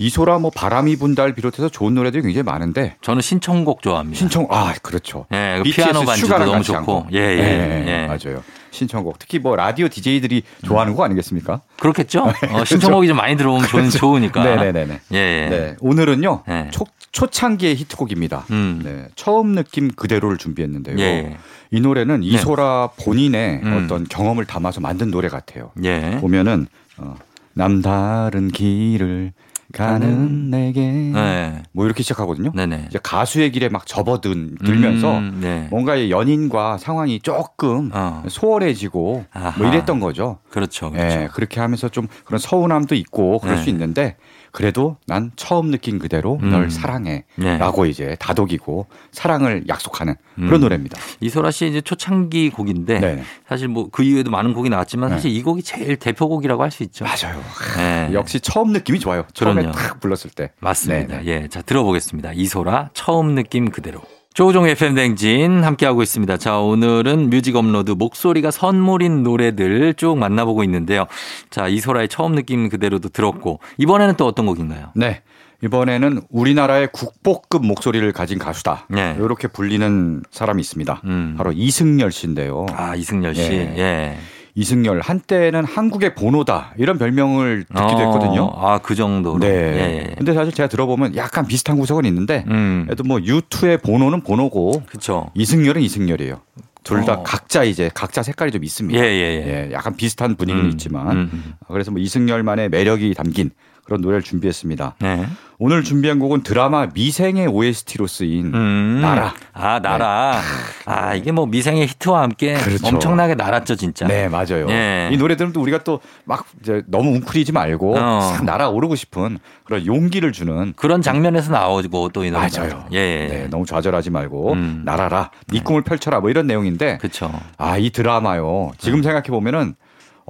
[0.00, 4.18] 이소라 뭐 바람이 분달 비롯해서 좋은 노래들이 굉장히 많은데 저는 신청곡 좋아합니다.
[4.18, 5.26] 신청 아 그렇죠.
[5.32, 8.42] 예, 그 피아노 반주도 너무 좋고 예예 예, 예, 예, 맞아요.
[8.70, 11.60] 신청곡 특히 뭐 라디오 DJ들이 좋아하는 거 아니겠습니까?
[11.78, 12.22] 그렇겠죠.
[12.24, 12.64] 어, 그렇죠.
[12.64, 13.98] 신청곡이 좀 많이 들어오면 그렇죠.
[13.98, 14.42] 좋으니까.
[14.42, 15.00] 네네네.
[15.12, 15.48] 예, 예.
[15.50, 15.76] 네.
[15.80, 16.70] 오늘은요 예.
[16.70, 18.46] 초, 초창기의 히트곡입니다.
[18.52, 18.80] 음.
[18.82, 19.04] 네.
[19.16, 20.98] 처음 느낌 그대로를 준비했는데요.
[20.98, 21.36] 예.
[21.72, 22.26] 이 노래는 네.
[22.26, 23.82] 이소라 본인의 음.
[23.84, 25.72] 어떤 경험을 담아서 만든 노래 같아요.
[25.84, 26.16] 예.
[26.22, 27.16] 보면은 어,
[27.52, 29.32] 남다른 길을
[29.72, 31.62] 가는 내게 네.
[31.72, 32.52] 뭐 이렇게 시작하거든요.
[32.54, 32.86] 네네.
[32.88, 35.68] 이제 가수의 길에 막 접어든 들면서 음, 네.
[35.70, 38.22] 뭔가 연인과 상황이 조금 어.
[38.28, 39.58] 소원해지고 아하.
[39.58, 40.38] 뭐 이랬던 거죠.
[40.50, 40.90] 그렇죠.
[40.90, 41.18] 그렇죠.
[41.18, 43.62] 네, 그렇게 하면서 좀 그런 서운함도 있고 그럴 네.
[43.62, 44.16] 수 있는데
[44.52, 46.50] 그래도 난 처음 느낀 그대로 음.
[46.50, 47.90] 널 사랑해라고 네.
[47.90, 50.60] 이제 다독이고 사랑을 약속하는 그런 음.
[50.60, 50.98] 노래입니다.
[51.20, 53.22] 이소라 씨 이제 초창기 곡인데 네.
[53.48, 55.16] 사실 뭐 그 이후에도 많은 곡이 나왔지만 네.
[55.16, 57.04] 사실 이 곡이 제일 대표곡이라고 할 수 있죠.
[57.04, 57.42] 맞아요.
[57.76, 58.10] 네.
[58.12, 59.24] 역시 처음 느낌이 좋아요.
[59.34, 59.76] 처음에 그럼요.
[59.76, 60.52] 딱 불렀을 때.
[60.60, 61.18] 맞습니다.
[61.18, 61.26] 네, 네.
[61.42, 62.32] 예, 자 들어보겠습니다.
[62.34, 64.00] 이소라 처음 느낌 그대로.
[64.32, 66.36] 조우종 FM 대행진 함께하고 있습니다.
[66.36, 71.06] 자, 오늘은 뮤직 업로드 목소리가 선물인 노래들 쭉 만나보고 있는데요.
[71.50, 74.92] 자, 이소라의 처음 느낌 그대로도 들었고, 이번에는 또 어떤 곡인가요?
[74.94, 75.22] 네.
[75.62, 78.86] 이번에는 우리나라의 국보급 목소리를 가진 가수다.
[78.88, 79.16] 네.
[79.18, 81.02] 이렇게 불리는 사람이 있습니다.
[81.04, 81.34] 음.
[81.36, 82.66] 바로 이승열 씨인데요.
[82.72, 83.42] 아, 이승열 씨.
[83.42, 83.74] 예.
[83.76, 84.18] 예.
[84.60, 88.52] 이승열 한때는 한국의 보노다 이런 별명을 듣기도 어, 했거든요.
[88.54, 89.38] 아그 정도로.
[89.38, 89.48] 네.
[89.48, 90.14] 예, 예.
[90.18, 92.82] 근데 사실 제가 들어보면 약간 비슷한 구석은 있는데, 음.
[92.84, 95.30] 그래도 뭐 유투의 보노는 보노고, 그쵸.
[95.34, 96.42] 이승열은 이승열이에요.
[96.82, 97.22] 둘다 어.
[97.22, 99.02] 각자 이제 각자 색깔이 좀 있습니다.
[99.02, 99.68] 예, 예, 예.
[99.68, 101.54] 예 약간 비슷한 분위기는 음, 있지만, 음, 음.
[101.68, 103.50] 그래서 뭐 이승열만의 매력이 담긴
[103.90, 104.94] 그런 노래를 준비했습니다.
[105.00, 105.26] 네.
[105.58, 109.00] 오늘 준비한 곡은 드라마 미생의 OST로 쓰인 음.
[109.02, 109.34] 나라.
[109.52, 110.40] 아 나라.
[110.40, 110.90] 네.
[110.92, 112.86] 아 이게 뭐 미생의 히트와 함께 그렇죠.
[112.86, 114.06] 엄청나게 날았죠 진짜.
[114.06, 114.66] 네 맞아요.
[114.68, 115.08] 네.
[115.12, 116.46] 이 노래들은 또 우리가 또 막
[116.86, 118.36] 너무 웅크리지 말고 어.
[118.44, 122.84] 날아오르고 싶은 그런 용기를 주는 그런 장면에서 나오고 또 이 노래 맞아요.
[122.92, 123.26] 예.
[123.26, 124.82] 네, 너무 좌절하지 말고 음.
[124.84, 125.30] 날아라.
[125.48, 126.98] 네 꿈을 펼쳐라 뭐 이런 내용인데.
[126.98, 127.32] 그렇죠.
[127.58, 128.70] 아 이 드라마요.
[128.78, 129.02] 지금 음.
[129.02, 129.74] 생각해 보면은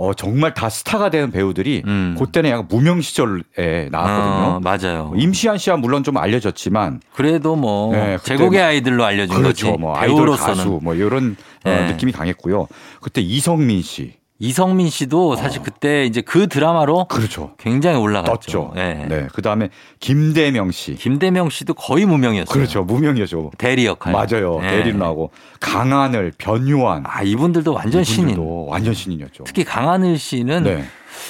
[0.01, 2.17] 어, 정말 다 스타가 되는 배우들이 음.
[2.19, 4.57] 그때는 약간 무명 시절에 나왔거든요.
[4.57, 5.13] 어, 맞아요.
[5.15, 9.67] 임시완 씨와 물론 좀 알려졌지만 그래도 뭐 네, 제국의 아이들로 알려진 그렇죠.
[9.67, 9.79] 거지.
[9.79, 10.33] 뭐 배우로서는.
[10.33, 11.79] 아이돌 가수 뭐 이런 네.
[11.79, 12.67] 어, 느낌이 강했고요.
[13.03, 15.63] 그때 이성민 씨 이성민 씨도 사실 어.
[15.63, 17.53] 그때 이제 그 드라마로 그렇죠.
[17.59, 18.73] 굉장히 올라갔죠.
[18.75, 19.07] 네.
[19.07, 19.27] 네.
[19.35, 19.69] 그다음에
[20.01, 20.95] 김대명 씨.
[20.95, 22.53] 김대명 씨도 거의 무명이었어요.
[22.53, 22.83] 그렇죠.
[22.83, 23.51] 무명이었죠.
[23.59, 24.15] 대리 역할.
[24.15, 24.59] 맞아요.
[24.63, 24.71] 네.
[24.71, 25.31] 대리로 나오고
[25.61, 27.05] 강하늘, 변유한.
[27.07, 28.67] 아, 이분들도 완전 이분들도 신인.
[28.69, 29.45] 완전 신인이었죠.
[29.45, 30.85] 특히 강하늘 씨는 네.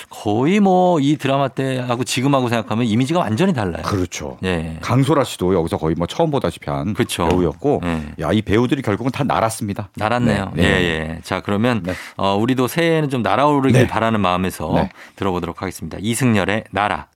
[0.09, 3.83] 거의 뭐 이 드라마 때하고 지금하고 생각하면 이미지가 완전히 달라요.
[3.83, 4.37] 그렇죠.
[4.41, 4.77] 네.
[4.81, 7.29] 강소라 씨도 여기서 거의 뭐 처음 보다시피 한 그렇죠.
[7.29, 8.03] 배우였고, 네.
[8.21, 9.91] 야이 배우들이 결국은 다 날았습니다.
[9.97, 10.53] 날았네요.
[10.55, 10.63] 네.
[10.63, 11.19] 예, 예.
[11.23, 11.93] 자 그러면 네.
[12.17, 13.87] 어, 우리도 새해에는 좀 날아오르길 네.
[13.87, 14.91] 바라는 마음에서 네.
[15.17, 15.99] 들어보도록 하겠습니다.
[16.01, 17.07] 이승열의 나라.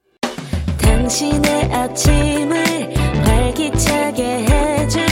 [0.80, 2.94] 당신의 아침을
[3.24, 5.02] 활기차게 해줄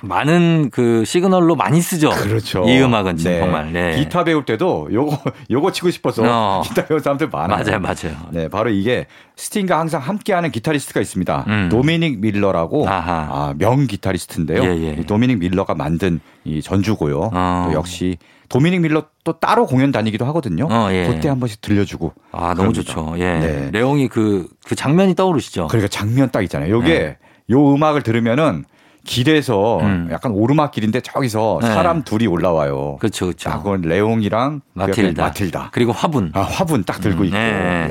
[0.02, 2.10] 많은 그 시그널로 많이 쓰죠.
[2.10, 2.64] 그렇죠.
[2.68, 3.40] 이 음악은 네.
[3.40, 3.72] 정말.
[3.72, 3.96] 네.
[3.96, 5.18] 기타 배울 때도 요거
[5.50, 6.62] 요거 치고 싶어서 어.
[6.64, 7.64] 기타 배운 사람들 많아요.
[7.64, 8.16] 맞아요, 맞아요.
[8.30, 9.06] 네, 바로 이게
[9.36, 11.44] 스팅과 항상 함께하는 기타리스트가 있습니다.
[11.48, 11.68] 음.
[11.70, 14.62] 도미닉 밀러라고 아, 명 기타리스트인데요.
[14.64, 15.02] 예, 예.
[15.02, 17.30] 도미닉 밀러가 만든 이 전주고요.
[17.32, 17.68] 어.
[17.68, 18.18] 또 역시
[18.48, 20.68] 도미닉 밀러 또 따로 공연 다니기도 하거든요.
[20.70, 21.06] 어, 예.
[21.06, 22.12] 그때 한 번씩 들려주고.
[22.32, 22.82] 아, 너무 그럽니다.
[22.82, 23.14] 좋죠.
[23.18, 23.38] 예.
[23.38, 23.70] 네.
[23.72, 25.68] 레옹이 그, 그 장면이 떠오르시죠?
[25.68, 26.72] 그러니까 장면 딱 있잖아요.
[26.72, 27.16] 요게 네.
[27.50, 28.64] 요 음악을 들으면은
[29.04, 30.08] 길에서 음.
[30.10, 31.68] 약간 오르막길인데 저기서 네.
[31.68, 32.96] 사람 둘이 올라와요.
[33.00, 33.50] 그렇죠, 그렇죠.
[33.58, 35.22] 그건 레옹이랑 마틸다.
[35.22, 35.70] 마틸다.
[35.72, 36.30] 그리고 화분.
[36.34, 37.24] 아, 화분 딱 들고 음.
[37.26, 37.36] 있고.
[37.36, 37.90] 네.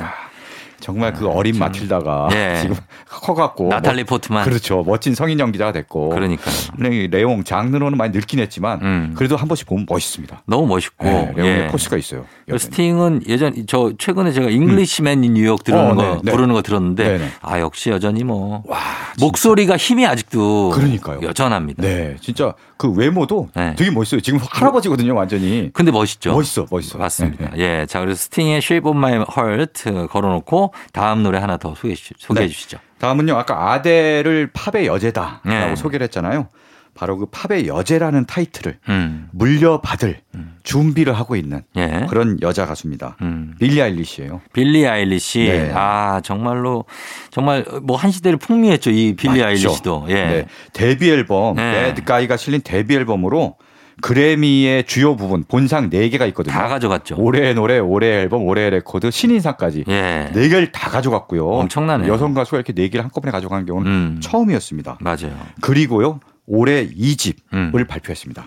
[0.77, 0.79] 야.
[0.79, 2.59] 정말 그 어린 좀, 마틸다가 예.
[2.61, 2.75] 지금
[3.07, 8.39] 커갖고 나탈리 뭐, 포트만 그렇죠 멋진 성인 연기자가 됐고 그러니까 레옹 장 르노는 많이 늙긴
[8.39, 9.13] 했지만 음.
[9.15, 10.43] 그래도 한 번씩 보면 멋있습니다.
[10.45, 11.67] 너무 멋있고 네, 레옹의 예.
[11.67, 12.25] 포스가 있어요.
[12.47, 12.59] 여전히.
[12.59, 16.31] 스팅은 예전 저 최근에 제가 Englishman in New York 들으는 어, 거 네, 네.
[16.31, 17.17] 부르는 거 들었는데.
[17.17, 17.29] 네.
[17.41, 18.77] 아 역시 여전히 뭐 와,
[19.19, 21.19] 목소리가 힘이 아직도 그러니까요.
[21.21, 21.81] 여전합니다.
[21.81, 23.73] 네, 진짜 그 외모도 네.
[23.75, 24.21] 되게 멋있어요.
[24.21, 25.69] 지금 할아버지거든요, 완전히.
[25.73, 26.31] 근데 멋있죠.
[26.33, 26.97] 멋있어, 멋있어.
[26.97, 27.51] 맞습니다.
[27.51, 27.81] 네, 네.
[27.81, 32.47] 예, 자 그래서 스팅의 Shape of My Heart 걸어놓고 다음 노래 하나 더 소개해, 소개해
[32.47, 32.51] 네.
[32.51, 32.77] 주시죠.
[32.99, 35.75] 다음은요, 아까 아델을 팝의 여제다라고 네.
[35.75, 36.47] 소개를 했잖아요.
[36.95, 39.29] 바로 그 팝의 여제라는 타이틀을 음.
[39.31, 40.55] 물려받을 음.
[40.63, 42.07] 준비를 하고 있는 예.
[42.09, 43.17] 그런 여자 가수입니다.
[43.21, 43.53] 음.
[43.59, 44.41] 빌리 아일리시예요.
[44.51, 45.43] 빌리 아일리시.
[45.45, 45.71] 네.
[45.75, 46.85] 아 정말로
[47.29, 48.89] 정말 뭐 한 시대를 풍미했죠.
[48.89, 49.45] 이 빌리 맞죠.
[49.45, 50.05] 아일리시도.
[50.09, 50.13] 예.
[50.13, 50.45] 네.
[50.73, 51.83] 데뷔 앨범 네.
[51.93, 53.57] Bad Guy가 실린 데뷔 앨범으로
[54.01, 56.53] 그래미의 주요 부분 본상 4개가 있거든요.
[56.53, 57.15] 다 가져갔죠.
[57.17, 60.29] 올해의 노래, 올해의 앨범, 올해의 레코드, 신인상까지 예.
[60.33, 61.47] 4개를 다 가져갔고요.
[61.47, 62.11] 엄청나네요.
[62.11, 64.19] 여성 가수가 이렇게 4개를 한꺼번에 가져간 경우는 음.
[64.21, 64.99] 처음이었습니다.
[65.01, 65.37] 맞아요.
[65.61, 66.19] 그리고요.
[66.45, 67.71] 올해 2집을 음.
[67.87, 68.45] 발표했습니다.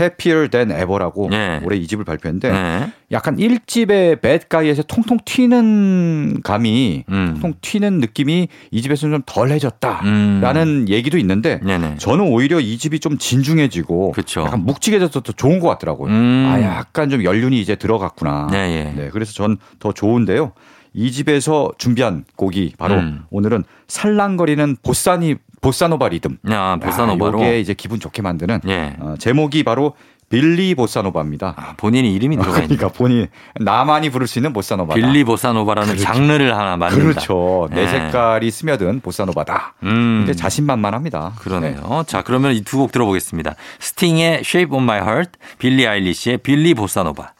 [0.00, 1.60] Happier Than Ever라고 네.
[1.64, 2.92] 올해 2집을 발표했는데 네.
[3.10, 7.30] 약간 1집의 배드가이에서 통통 튀는 감이 음.
[7.34, 10.88] 통통 튀는 느낌이 2집에서는 좀 덜해졌다라는 음.
[10.88, 11.96] 얘기도 있는데 네네.
[11.98, 14.42] 저는 오히려 2집이 좀 진중해지고 그쵸.
[14.42, 16.10] 약간 묵직해져서 더 좋은 것 같더라고요.
[16.12, 16.46] 음.
[16.48, 18.48] 아 약간 좀 연륜이 이제 들어갔구나.
[18.50, 20.52] 네, 네 그래서 전 더 좋은데요.
[20.94, 23.24] 이 집에서 준비한 곡이 바로 음.
[23.30, 26.36] 오늘은 살랑거리는 보사니 보사노바 리듬.
[26.50, 27.40] 아, 보사노바로.
[27.40, 28.96] 이게 이제 기분 좋게 만드는 예.
[29.00, 29.94] 어, 제목이 바로
[30.28, 31.54] Billie Bossa Nova입니다.
[31.58, 32.76] 아, 본인이 이름이 들어가 있는.
[32.76, 33.28] 그러니까 본인
[33.60, 34.94] 나만이 부를 수 있는 보사노바.
[34.94, 36.04] 빌리 보사노바라는 그렇죠.
[36.04, 37.02] 장르를 하나 만든다.
[37.04, 37.68] 그렇죠.
[37.70, 37.88] 내 네.
[37.88, 39.74] 색깔이 스며든 보사노바다.
[39.82, 40.22] 음.
[40.24, 41.34] 이제 자신만만합니다.
[41.38, 41.74] 그러네요.
[41.86, 42.02] 네.
[42.06, 43.54] 자, 그러면 이 두 곡 들어보겠습니다.
[43.78, 47.32] 스팅의 Shape of My Heart, 빌리 아일리시의 Billie Bossa Nova.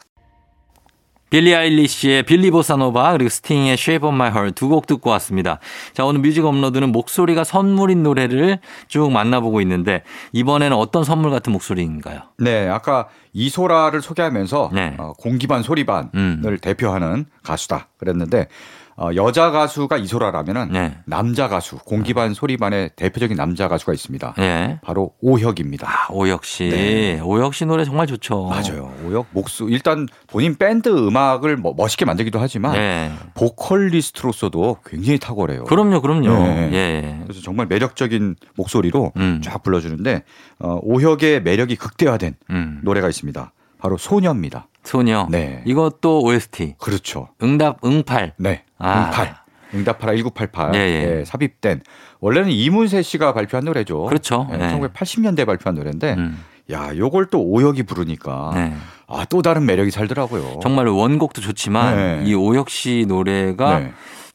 [1.33, 5.57] 빌리 아일리시의 Billie Bossa Nova 그리고 스팅의 Shape of My Heart 두 곡 듣고 왔습니다.
[5.93, 12.19] 자 오늘 뮤직 업로드는 목소리가 선물인 노래를 쭉 만나보고 있는데 이번에는 어떤 선물 같은 목소리인가요?
[12.37, 14.93] 네, 아까 이소라를 소개하면서 네.
[14.99, 16.57] 어, 공기반 소리반을 음.
[16.61, 18.47] 대표하는 가수다 그랬는데
[18.95, 20.97] 어, 여자 가수가 이소라라면은 네.
[21.05, 24.35] 남자 가수 공기반 소리반의 대표적인 남자 가수가 있습니다.
[24.37, 24.79] 네.
[24.83, 25.87] 바로 오혁입니다.
[25.87, 27.19] 아, 오혁 씨, 네.
[27.19, 28.47] 오혁 씨 노래 정말 좋죠.
[28.47, 28.93] 맞아요.
[29.05, 33.11] 오혁 목수 일단 본인 밴드 음악을 뭐 멋있게 만들기도 하지만 네.
[33.35, 35.63] 보컬리스트로서도 굉장히 탁월해요.
[35.65, 36.29] 그럼요, 그럼요.
[36.29, 36.69] 네.
[36.73, 37.19] 예.
[37.23, 39.41] 그래서 정말 매력적인 목소리로 음.
[39.43, 40.23] 쫙 불러주는데
[40.59, 42.79] 어, 오혁의 매력이 극대화된 음.
[42.83, 43.51] 노래가 있습니다.
[43.79, 44.67] 바로 소녀입니다.
[44.83, 45.27] 소녀.
[45.29, 45.61] 네.
[45.65, 46.75] 이것도 OST.
[46.77, 47.29] 그렇죠.
[47.41, 48.33] 응답 응팔.
[48.37, 48.63] 네.
[48.77, 49.07] 아.
[49.07, 49.43] 응팔.
[49.73, 51.05] 응답하라 1988 예, 예.
[51.05, 51.81] 네, 삽입된
[52.19, 54.05] 원래는 이문세 씨가 발표한 노래죠.
[54.05, 54.47] 그렇죠.
[54.51, 56.43] 네, 1980년대 발표한 노래인데 음.
[56.71, 58.73] 야, 요걸 또 오혁이 부르니까 네.
[59.07, 60.59] 아, 또 다른 매력이 살더라고요.
[60.61, 62.23] 정말 원곡도 좋지만 네.
[62.25, 63.93] 이 오혁 씨 노래가 네.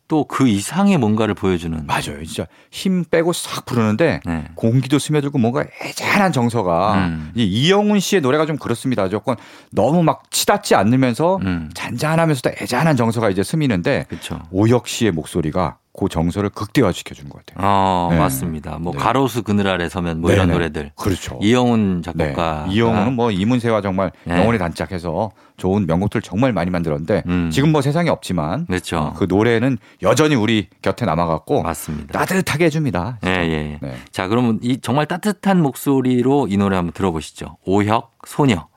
[0.09, 1.87] 또 그 이상의 뭔가를 보여주는.
[1.87, 2.25] 맞아요.
[2.25, 4.45] 진짜 힘 빼고 싹 부르는데 네.
[4.55, 7.33] 공기도 스며들고 뭔가 애잔한 정서가 음.
[7.35, 9.09] 이영훈 씨의 노래가 좀 그렇습니다.
[9.09, 9.37] 조금
[9.71, 11.71] 너무 막 치닫지 않으면서 음.
[11.75, 14.41] 잔잔하면서도 애잔한 정서가 이제 스미는데 그쵸.
[14.51, 17.67] 오혁 씨의 목소리가 그 정서를 극대화시켜 주는 것 같아요.
[17.67, 18.19] 어, 네.
[18.19, 18.79] 맞습니다.
[18.79, 18.99] 뭐 네.
[18.99, 20.53] 가로수 그늘 아래 서면 뭐 이런 네네.
[20.53, 20.93] 노래들.
[20.95, 21.41] 그렇죠.
[21.43, 22.67] 이영훈 작곡가.
[22.69, 22.75] 네.
[22.75, 24.39] 이영훈은 뭐 이문세와 정말 네.
[24.39, 27.51] 영혼이 단짝해서 좋은 명곡들 정말 많이 만들었는데 음.
[27.51, 28.99] 지금 뭐 세상에 없지만 그렇죠.
[28.99, 32.17] 어, 그 노래는 여전히 우리 곁에 남아갖고 맞습니다.
[32.17, 33.19] 따뜻하게 해줍니다.
[33.27, 33.79] 예, 예.
[33.83, 33.97] 네.
[34.13, 37.57] 자, 그러면 이 정말 따뜻한 목소리로 이 노래 한번 들어보시죠.
[37.65, 38.68] 오혁 소녀.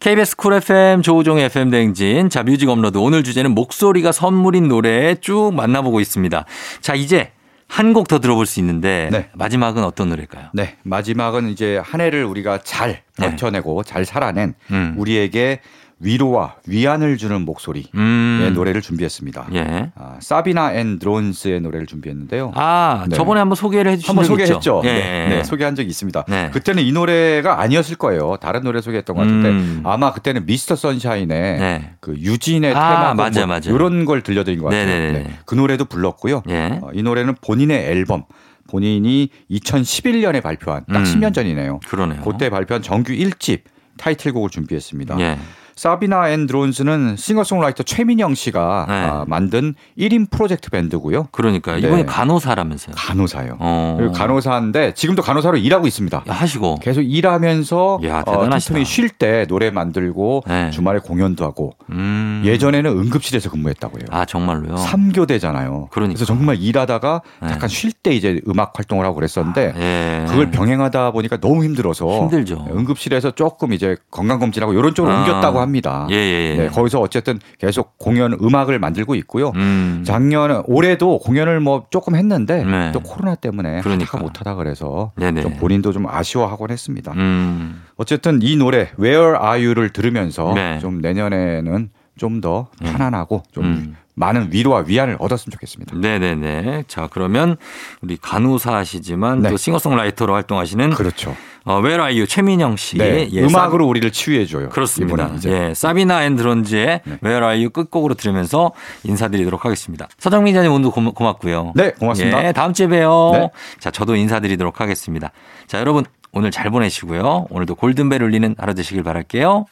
[0.00, 2.30] KBS Cool FM 조우종 FM 대행진.
[2.30, 2.98] 자, 뮤직 업로드.
[2.98, 6.44] 오늘 주제는 목소리가 선물인 노래 쭉 만나보고 있습니다.
[6.80, 7.32] 자, 이제
[7.66, 9.28] 한 곡 더 들어볼 수 있는데 네.
[9.34, 10.50] 마지막은 어떤 노래일까요?
[10.54, 10.76] 네.
[10.84, 13.30] 마지막은 이제 한 해를 우리가 잘 네.
[13.30, 13.90] 버텨내고 네.
[13.90, 14.94] 잘 살아낸 음.
[14.96, 15.60] 우리에게
[16.00, 18.52] 위로와 위안을 주는 목소리의 음.
[18.54, 19.48] 노래를 준비했습니다.
[19.54, 19.90] 예.
[19.96, 22.52] 아, 사비나 앤 드론스의 노래를 준비했는데요.
[22.54, 23.16] 아, 네.
[23.16, 24.82] 저번에 한번 소개를 해주신 한번 소개했죠.
[24.84, 24.92] 예.
[24.92, 26.24] 네, 네, 소개한 적이 있습니다.
[26.28, 26.50] 네.
[26.52, 28.36] 그때는 이 노래가 아니었을 거예요.
[28.40, 29.82] 다른 노래 소개했던 것 같은데 음.
[29.84, 31.90] 아마 그때는 미스터 선샤인의 네.
[32.00, 33.70] 그 유진의 아, 테마 맞아, 뭐 맞아.
[33.70, 34.86] 이런 걸 들려드린 것 같아요.
[34.86, 36.42] 네, 그 노래도 불렀고요.
[36.48, 36.78] 예.
[36.80, 38.24] 어, 이 노래는 본인의 앨범
[38.68, 41.04] 본인이 2011년에 발표한 딱 음.
[41.04, 41.80] 10년 전이네요.
[41.88, 42.20] 그러네요.
[42.22, 43.62] 그때 발표한 정규 1집
[43.96, 45.18] 타이틀곡을 준비했습니다.
[45.20, 45.38] 예.
[45.78, 48.94] 사비나 앤 드론스는 싱어송라이터 최민영 씨가 네.
[48.94, 51.28] 아, 만든 1인 프로젝트 밴드고요.
[51.30, 51.86] 그러니까 네.
[51.86, 52.96] 이번에 간호사라면서요.
[52.96, 53.58] 간호사요.
[53.60, 54.10] 어.
[54.12, 56.24] 간호사인데 지금도 간호사로 일하고 있습니다.
[56.28, 60.72] 야, 하시고 계속 일하면서 야, 어, 틈틈이 쉴 때 노래 만들고 네.
[60.72, 62.42] 주말에 공연도 하고 음.
[62.44, 64.06] 예전에는 응급실에서 근무했다고 해요.
[64.10, 64.74] 아 정말로요?
[64.74, 65.90] 3교대잖아요.
[65.90, 66.14] 그러니까.
[66.16, 67.48] 그래서 정말 일하다가 네.
[67.50, 70.26] 잠깐 쉴때 이제 음악 활동을 하고 그랬었는데 아, 예.
[70.28, 72.66] 그걸 병행하다 보니까 너무 힘들어서 힘들죠.
[72.72, 75.20] 응급실에서 조금 이제 건강검진하고 이런 쪽으로 아.
[75.20, 75.67] 옮겼다고 합니다.
[76.10, 76.56] 예, 예, 예.
[76.56, 79.50] 네, 거기서 어쨌든 계속 공연 음악을 만들고 있고요.
[79.56, 80.02] 음.
[80.06, 82.92] 작년 올해도 공연을 뭐 조금 했는데 네.
[82.92, 85.12] 또 코로나 때문에 그러니까 못하다 그래서
[85.42, 87.12] 좀 본인도 좀 아쉬워하곤 했습니다.
[87.12, 87.82] 음.
[87.96, 90.78] 어쨌든 이 노래 Where Are You를 들으면서 네.
[90.80, 93.96] 좀 내년에는 좀 더 편안하고 좀 음.
[94.14, 95.96] 많은 위로와 위안을 얻었으면 좋겠습니다.
[95.96, 96.84] 네네네.
[96.88, 97.56] 자 그러면
[98.02, 99.50] 우리 간호사시지만 네.
[99.50, 101.36] 또 싱어송라이터로 활동하시는 그렇죠.
[101.68, 102.96] 어, Where Are You 최민영 씨.
[102.96, 103.88] 네, 예, 음악으로 사...
[103.90, 104.70] 우리를 치유해줘요.
[104.70, 105.30] 그렇습니다.
[105.44, 107.18] 예, 사비나 앤드론즈의 네.
[107.22, 108.72] Where Are You 끝곡으로 들으면서
[109.04, 110.08] 인사드리도록 하겠습니다.
[110.18, 111.74] 서정민 기자님 오늘 고, 고맙고요.
[111.76, 112.46] 네, 고맙습니다.
[112.46, 113.30] 예, 다음 주에 봬요.
[113.34, 113.50] 네.
[113.80, 115.30] 자, 저도 인사드리도록 하겠습니다.
[115.66, 117.48] 자, 여러분 오늘 잘 보내시고요.
[117.50, 119.66] 오늘도 골든벨 울리는 하루 되시길 바랄게요.